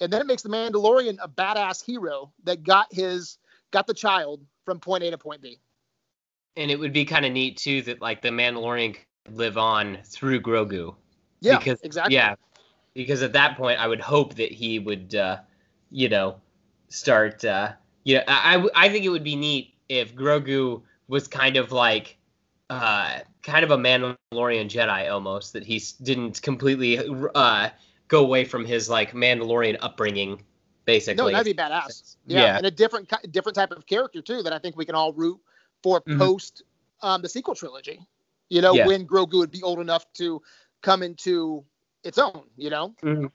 And 0.00 0.12
then 0.12 0.20
it 0.20 0.26
makes 0.26 0.42
the 0.42 0.48
Mandalorian 0.48 1.18
a 1.22 1.28
badass 1.28 1.84
hero 1.84 2.32
that 2.44 2.62
got 2.62 2.92
his 2.92 3.38
got 3.70 3.86
the 3.86 3.94
child 3.94 4.40
from 4.64 4.80
point 4.80 5.02
A 5.04 5.10
to 5.10 5.18
point 5.18 5.42
B. 5.42 5.58
And 6.56 6.70
it 6.70 6.78
would 6.78 6.92
be 6.92 7.04
kind 7.04 7.24
of 7.24 7.32
neat 7.32 7.56
too 7.56 7.82
that 7.82 8.00
like 8.00 8.22
the 8.22 8.28
Mandalorian 8.28 8.94
could 9.24 9.36
live 9.36 9.58
on 9.58 9.98
through 10.04 10.40
Grogu. 10.40 10.94
Yeah, 11.40 11.58
because, 11.58 11.80
exactly. 11.82 12.14
Yeah, 12.14 12.36
because 12.94 13.22
at 13.22 13.32
that 13.32 13.56
point, 13.56 13.80
I 13.80 13.88
would 13.88 14.00
hope 14.00 14.34
that 14.34 14.52
he 14.52 14.78
would, 14.78 15.14
uh, 15.14 15.38
you 15.90 16.08
know, 16.08 16.40
start. 16.88 17.44
Uh, 17.44 17.72
yeah, 18.04 18.22
I 18.28 18.88
think 18.88 19.04
it 19.04 19.08
would 19.08 19.24
be 19.24 19.36
neat 19.36 19.74
if 19.88 20.14
Grogu 20.14 20.82
was 21.08 21.26
kind 21.28 21.56
of 21.56 21.72
like, 21.72 22.16
uh, 22.70 23.18
kind 23.42 23.64
of 23.64 23.70
a 23.70 23.76
Mandalorian 23.76 24.68
Jedi 24.68 25.10
almost. 25.10 25.52
That 25.52 25.64
he 25.64 25.82
didn't 26.02 26.40
completely 26.42 26.98
uh, 27.34 27.70
go 28.08 28.20
away 28.20 28.44
from 28.44 28.64
his 28.64 28.88
like 28.88 29.12
Mandalorian 29.12 29.76
upbringing, 29.80 30.42
basically. 30.84 31.32
No, 31.32 31.38
that'd 31.38 31.56
be 31.56 31.60
badass. 31.60 32.16
Yeah, 32.26 32.40
Yeah. 32.40 32.56
and 32.58 32.66
a 32.66 32.70
different 32.70 33.12
different 33.32 33.56
type 33.56 33.70
of 33.70 33.86
character 33.86 34.22
too 34.22 34.42
that 34.42 34.52
I 34.52 34.58
think 34.58 34.76
we 34.76 34.84
can 34.84 34.94
all 34.94 35.12
root 35.12 35.40
for 35.82 36.00
Mhm. 36.02 36.18
post 36.18 36.62
um, 37.02 37.22
the 37.22 37.28
sequel 37.28 37.54
trilogy. 37.54 38.00
You 38.50 38.62
know, 38.62 38.74
Yeah. 38.74 38.86
when 38.86 39.06
Grogu 39.06 39.38
would 39.38 39.50
be 39.50 39.62
old 39.62 39.80
enough 39.80 40.10
to 40.14 40.42
come 40.82 41.02
into 41.02 41.64
its 42.02 42.18
own. 42.18 42.44
You 42.56 42.70
know, 42.70 42.94
Mhm. 43.02 43.30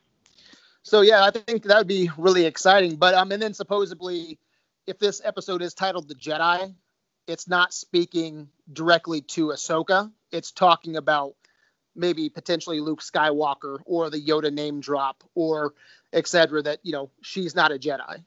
so 0.83 1.01
yeah, 1.01 1.23
I 1.23 1.31
think 1.31 1.63
that 1.63 1.77
would 1.77 1.87
be 1.87 2.09
really 2.17 2.45
exciting. 2.45 2.95
But 2.95 3.13
um, 3.13 3.31
and 3.31 3.41
then 3.41 3.53
supposedly, 3.53 4.39
if 4.89 4.97
this 4.97 5.21
episode 5.23 5.61
is 5.61 5.73
titled 5.73 6.07
"The 6.07 6.15
Jedi," 6.15 6.73
it's 7.27 7.47
not 7.47 7.73
speaking 7.73 8.49
directly 8.71 9.21
to 9.21 9.47
Ahsoka. 9.47 10.11
It's 10.31 10.51
talking 10.51 10.97
about 10.97 11.35
maybe 11.95 12.29
potentially 12.29 12.79
Luke 12.79 13.01
Skywalker 13.01 13.79
or 13.85 14.09
the 14.09 14.19
Yoda 14.19 14.51
name 14.51 14.81
drop 14.81 15.23
or 15.35 15.73
etc. 16.11 16.63
That 16.63 16.79
you 16.83 16.91
know 16.91 17.11
she's 17.21 17.55
not 17.55 17.71
a 17.71 17.77
Jedi. 17.77 18.23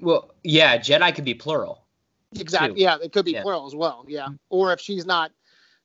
Well, 0.00 0.34
yeah, 0.42 0.78
Jedi 0.78 1.14
could 1.14 1.26
be 1.26 1.34
plural. 1.34 1.84
Exactly. 2.34 2.76
too. 2.76 2.82
Yeah, 2.82 2.96
it 3.02 3.12
could 3.12 3.24
be 3.26 3.32
Yeah. 3.32 3.42
plural 3.42 3.66
as 3.66 3.74
well. 3.74 4.04
Yeah, 4.08 4.24
mm-hmm. 4.24 4.34
or 4.48 4.72
if 4.72 4.80
she's 4.80 5.04
not, 5.04 5.32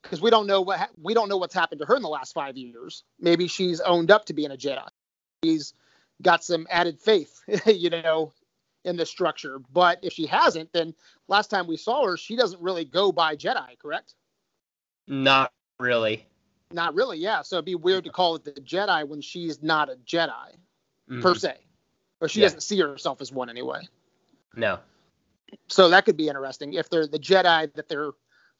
because 0.01 0.21
we 0.21 0.29
don't 0.29 0.47
know 0.47 0.61
what 0.61 0.79
ha- 0.79 0.89
we 1.01 1.13
don't 1.13 1.27
know 1.27 1.37
what's 1.37 1.53
happened 1.55 1.79
to 1.81 1.85
her 1.87 1.95
in 1.97 2.01
the 2.01 2.07
last 2.09 2.33
five 2.33 2.55
years. 2.55 3.03
Maybe 3.19 3.47
she's 3.47 3.81
owned 3.81 4.11
up 4.11 4.25
to 4.25 4.33
being 4.33 4.51
a 4.51 4.57
Jedi. 4.57 4.87
She's 5.43 5.73
got 6.21 6.43
some 6.43 6.65
added 6.69 7.01
faith, 7.01 7.41
you 7.65 7.89
know, 7.89 8.31
in 8.85 8.95
the 8.95 9.05
structure. 9.05 9.59
But 9.73 9.99
if 10.01 10.13
she 10.13 10.25
hasn't, 10.27 10.71
then 10.71 10.93
last 11.27 11.49
time 11.49 11.67
we 11.67 11.75
saw 11.75 12.05
her, 12.05 12.15
she 12.15 12.35
doesn't 12.35 12.61
really 12.61 12.85
go 12.85 13.11
by 13.11 13.35
Jedi, 13.35 13.77
correct? 13.79 14.13
Not 15.07 15.51
really. 15.79 16.25
Not 16.71 16.95
really. 16.95 17.17
Yeah. 17.17 17.41
So 17.41 17.57
it'd 17.57 17.65
be 17.65 17.75
weird 17.75 18.05
to 18.05 18.11
call 18.11 18.35
it 18.35 18.43
the 18.45 18.51
Jedi 18.53 19.07
when 19.07 19.21
she's 19.21 19.61
not 19.61 19.89
a 19.89 19.95
Jedi 19.97 20.57
per 21.21 21.33
Mhm. 21.33 21.39
se, 21.39 21.59
or 22.21 22.29
she 22.29 22.39
Yeah. 22.39 22.45
doesn't 22.45 22.61
see 22.61 22.79
herself 22.79 23.21
as 23.21 23.31
one 23.31 23.49
anyway. 23.49 23.87
No. 24.55 24.79
So 25.67 25.89
that 25.89 26.05
could 26.05 26.17
be 26.17 26.27
interesting 26.27 26.73
if 26.73 26.89
they're 26.89 27.07
the 27.07 27.19
Jedi 27.19 27.73
that 27.73 27.87
they're 27.89 28.11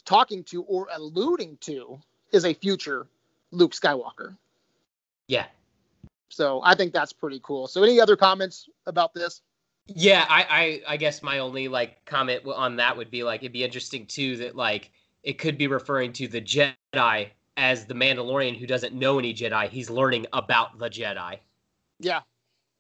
talking 0.06 0.44
to 0.46 0.64
or 0.64 0.88
alluding 0.92 1.58
to 1.58 2.00
is 2.32 2.46
a 2.46 2.54
future 2.54 3.08
Luke 3.52 3.72
Skywalker. 3.74 4.38
Yeah. 5.28 5.48
So 6.30 6.62
I 6.64 6.76
think 6.76 6.94
that's 6.94 7.14
pretty 7.14 7.40
cool. 7.42 7.68
So 7.68 7.84
any 7.84 8.00
other 8.00 8.16
comments 8.16 8.70
about 8.86 9.14
this? 9.14 9.42
Yeah, 9.88 10.26
I, 10.28 10.82
I 10.88 10.94
I 10.94 10.98
guess 10.98 11.22
my 11.22 11.40
only 11.40 11.68
like 11.68 12.04
comment 12.06 12.42
on 12.48 12.76
that 12.78 12.98
would 12.98 13.12
be 13.12 13.24
like 13.24 13.42
it'd 13.42 13.54
be 13.54 13.64
interesting 13.64 14.06
too 14.08 14.36
that 14.38 14.56
like 14.56 14.92
it 15.24 15.38
could 15.38 15.58
be 15.58 15.68
referring 15.68 16.12
to 16.14 16.28
the 16.28 16.42
Jedi 16.42 17.30
as 17.58 17.86
the 17.86 17.94
Mandalorian 17.94 18.58
who 18.58 18.66
doesn't 18.66 18.94
know 18.96 19.20
any 19.20 19.34
Jedi. 19.34 19.70
He's 19.70 19.90
learning 19.90 20.26
about 20.34 20.78
the 20.80 20.90
Jedi. 20.90 21.40
Yeah, 22.00 22.22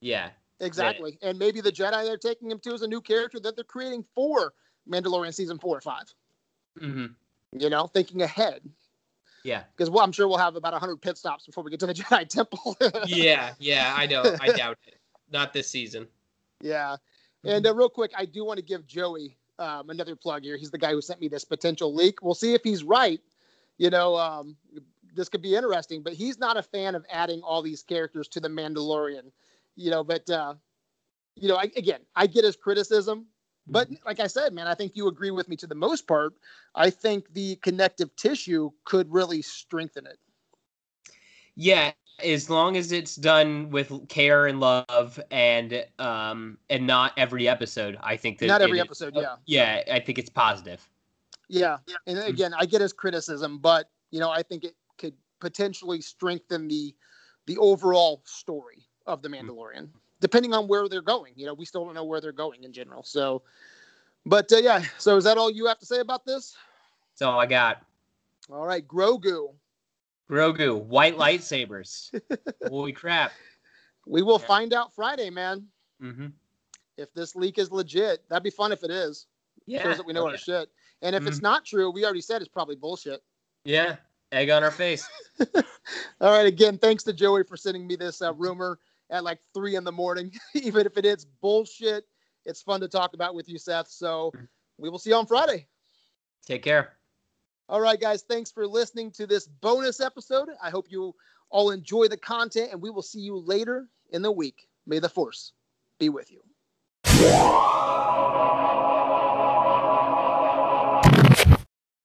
Yeah. 0.01 0.29
exactly. 0.59 1.17
And 1.21 1.39
maybe 1.39 1.61
the 1.61 1.71
Jedi 1.71 2.03
they're 2.05 2.17
taking 2.17 2.49
him 2.51 2.59
to 2.59 2.73
is 2.73 2.81
a 2.81 2.87
new 2.87 3.01
character 3.01 3.39
that 3.39 3.55
they're 3.55 3.63
creating 3.63 4.03
for 4.15 4.53
Mandalorian 4.89 5.33
season 5.33 5.57
four 5.59 5.77
or 5.77 5.81
five. 5.81 6.13
hmm 6.77 7.05
You 7.51 7.69
know, 7.69 7.87
thinking 7.87 8.23
ahead. 8.23 8.61
Yeah. 9.43 9.63
Because 9.77 9.89
well, 9.91 10.03
I'm 10.03 10.11
sure 10.11 10.27
we'll 10.27 10.37
have 10.39 10.55
about 10.55 10.73
100 10.73 10.97
pit 11.01 11.17
stops 11.17 11.45
before 11.45 11.63
we 11.63 11.69
get 11.69 11.79
to 11.81 11.85
the 11.85 11.93
Jedi 12.01 12.27
Temple. 12.27 12.75
Yeah. 13.05 13.53
Yeah. 13.59 13.93
I 13.95 14.07
know. 14.07 14.35
I 14.41 14.47
doubt 14.47 14.79
it. 14.87 14.99
Not 15.31 15.53
this 15.53 15.69
season. 15.69 16.07
Yeah. 16.61 16.97
And 17.43 17.65
uh, 17.65 17.75
real 17.75 17.89
quick, 17.89 18.11
I 18.17 18.25
do 18.25 18.43
want 18.43 18.57
to 18.57 18.65
give 18.65 18.87
Joey 18.87 19.37
um, 19.59 19.89
another 19.89 20.15
plug 20.15 20.43
here. 20.43 20.57
He's 20.57 20.71
the 20.71 20.77
guy 20.77 20.91
who 20.91 21.01
sent 21.01 21.21
me 21.21 21.27
this 21.27 21.45
potential 21.45 21.93
leak. 21.93 22.21
We'll 22.21 22.33
see 22.33 22.53
if 22.53 22.61
he's 22.63 22.83
right. 22.83 23.19
You 23.77 23.89
know, 23.89 24.15
um, 24.15 24.55
this 25.13 25.29
could 25.29 25.41
be 25.41 25.55
interesting, 25.55 26.01
but 26.01 26.13
he's 26.13 26.39
not 26.39 26.57
a 26.57 26.63
fan 26.63 26.95
of 26.95 27.05
adding 27.09 27.41
all 27.41 27.61
these 27.61 27.83
characters 27.83 28.27
to 28.29 28.39
the 28.39 28.47
Mandalorian. 28.47 29.31
You 29.75 29.91
know, 29.91 30.03
but 30.03 30.29
uh, 30.29 30.55
you 31.35 31.49
know, 31.49 31.57
I, 31.57 31.71
again, 31.75 31.99
I 32.15 32.27
get 32.27 32.45
his 32.45 32.55
criticism, 32.55 33.27
but 33.67 33.89
like 34.05 34.19
I 34.19 34.27
said, 34.27 34.53
man, 34.53 34.67
I 34.67 34.73
think 34.73 34.93
you 34.95 35.07
agree 35.07 35.31
with 35.31 35.49
me 35.49 35.55
to 35.57 35.67
the 35.67 35.75
most 35.75 36.07
part. 36.07 36.33
I 36.73 36.89
think 36.89 37.33
the 37.33 37.57
connective 37.57 38.15
tissue 38.15 38.71
could 38.85 39.11
really 39.11 39.41
strengthen 39.41 40.05
it. 40.05 40.19
Yeah, 41.55 41.91
as 42.23 42.49
long 42.49 42.77
as 42.77 42.91
it's 42.91 43.15
done 43.15 43.69
with 43.69 44.07
care 44.07 44.47
and 44.47 44.59
love 44.59 45.19
and 45.31 45.85
um 45.99 46.57
and 46.69 46.87
not 46.87 47.13
every 47.17 47.47
episode, 47.47 47.97
I 48.01 48.15
think 48.15 48.39
that 48.39 48.47
Not 48.47 48.61
every 48.61 48.79
episode, 48.79 49.13
yeah. 49.15 49.35
Yeah, 49.45 49.81
I 49.91 49.99
think 49.99 50.17
it's 50.17 50.29
positive. 50.29 50.87
Yeah. 51.47 51.77
And 52.07 52.19
again, 52.19 52.53
I 52.57 52.65
get 52.65 52.81
his 52.81 52.93
criticism, 52.93 53.59
but 53.59 53.89
you 54.11 54.19
know, 54.19 54.29
I 54.29 54.43
think 54.43 54.63
it 54.63 54.75
could 54.97 55.13
potentially 55.39 56.01
strengthen 56.01 56.67
the 56.67 56.95
the 57.47 57.57
overall 57.57 58.21
story 58.25 58.87
of 59.05 59.21
the 59.21 59.29
Mandalorian, 59.29 59.89
depending 60.19 60.53
on 60.53 60.67
where 60.67 60.87
they're 60.89 61.01
going. 61.01 61.33
You 61.35 61.45
know, 61.45 61.53
we 61.53 61.65
still 61.65 61.85
don't 61.85 61.93
know 61.93 62.03
where 62.03 62.19
they're 62.19 62.31
going 62.31 62.63
in 62.63 62.73
general. 62.73 63.03
So, 63.03 63.43
but 64.25 64.51
uh, 64.51 64.57
yeah. 64.57 64.83
So 64.97 65.17
is 65.17 65.23
that 65.25 65.37
all 65.37 65.51
you 65.51 65.67
have 65.67 65.79
to 65.79 65.85
say 65.85 65.99
about 65.99 66.25
this? 66.25 66.55
That's 67.11 67.21
all 67.21 67.39
I 67.39 67.45
got. 67.45 67.83
All 68.49 68.65
right, 68.65 68.87
Grogu. 68.87 69.53
Grogu, 70.29 70.83
white 70.83 71.17
lightsabers. 71.17 72.09
Holy 72.67 72.91
crap. 72.91 73.31
We 74.07 74.21
will 74.21 74.39
find 74.39 74.73
out 74.73 74.93
Friday, 74.93 75.29
man. 75.29 75.67
Mm-hmm. 76.01 76.27
If 76.97 77.13
this 77.13 77.35
leak 77.35 77.57
is 77.57 77.71
legit, 77.71 78.27
that'd 78.29 78.43
be 78.43 78.49
fun 78.49 78.71
if 78.71 78.83
it 78.83 78.91
is. 78.91 79.27
Yeah. 79.65 79.83
Shows 79.83 79.97
that 79.97 80.05
we 80.05 80.13
know 80.13 80.27
Oh, 80.27 80.31
our 80.31 80.37
shit. 80.37 80.69
And 81.01 81.15
if 81.15 81.25
it's 81.27 81.41
not 81.41 81.65
true, 81.65 81.91
we 81.91 82.03
already 82.05 82.21
said 82.21 82.41
it's 82.41 82.49
probably 82.49 82.75
bullshit. 82.75 83.21
Yeah. 83.63 83.97
Egg 84.31 84.49
on 84.49 84.63
our 84.63 84.71
face. 84.71 85.07
All 86.21 86.31
right. 86.31 86.45
Again, 86.47 86.77
thanks 86.77 87.03
to 87.03 87.13
Joey 87.13 87.43
for 87.43 87.57
sending 87.57 87.85
me 87.85 87.95
this 87.95 88.21
uh, 88.21 88.33
rumor 88.33 88.79
at 89.09 89.23
like 89.23 89.39
three 89.53 89.75
in 89.75 89.83
the 89.83 89.91
morning. 89.91 90.31
Even 90.53 90.85
if 90.85 90.97
it 90.97 91.05
is 91.05 91.25
bullshit, 91.41 92.05
it's 92.45 92.61
fun 92.61 92.79
to 92.81 92.87
talk 92.87 93.13
about 93.13 93.35
with 93.35 93.49
you, 93.49 93.57
Seth. 93.57 93.87
So 93.87 94.31
we 94.77 94.89
will 94.89 94.99
see 94.99 95.09
you 95.11 95.15
on 95.15 95.25
Friday. 95.25 95.67
Take 96.45 96.63
care. 96.63 96.93
All 97.67 97.81
right, 97.81 97.99
guys. 97.99 98.21
Thanks 98.21 98.51
for 98.51 98.67
listening 98.67 99.11
to 99.11 99.25
this 99.25 99.47
bonus 99.47 99.99
episode. 99.99 100.49
I 100.61 100.69
hope 100.69 100.85
you 100.89 101.15
all 101.49 101.71
enjoy 101.71 102.07
the 102.07 102.17
content, 102.17 102.69
and 102.71 102.81
we 102.81 102.91
will 102.91 103.01
see 103.01 103.19
you 103.19 103.37
later 103.37 103.87
in 104.11 104.21
the 104.21 104.31
week. 104.31 104.67
May 104.85 104.99
the 104.99 105.09
force 105.09 105.53
be 105.99 106.09
with 106.09 106.31
you. 106.31 106.41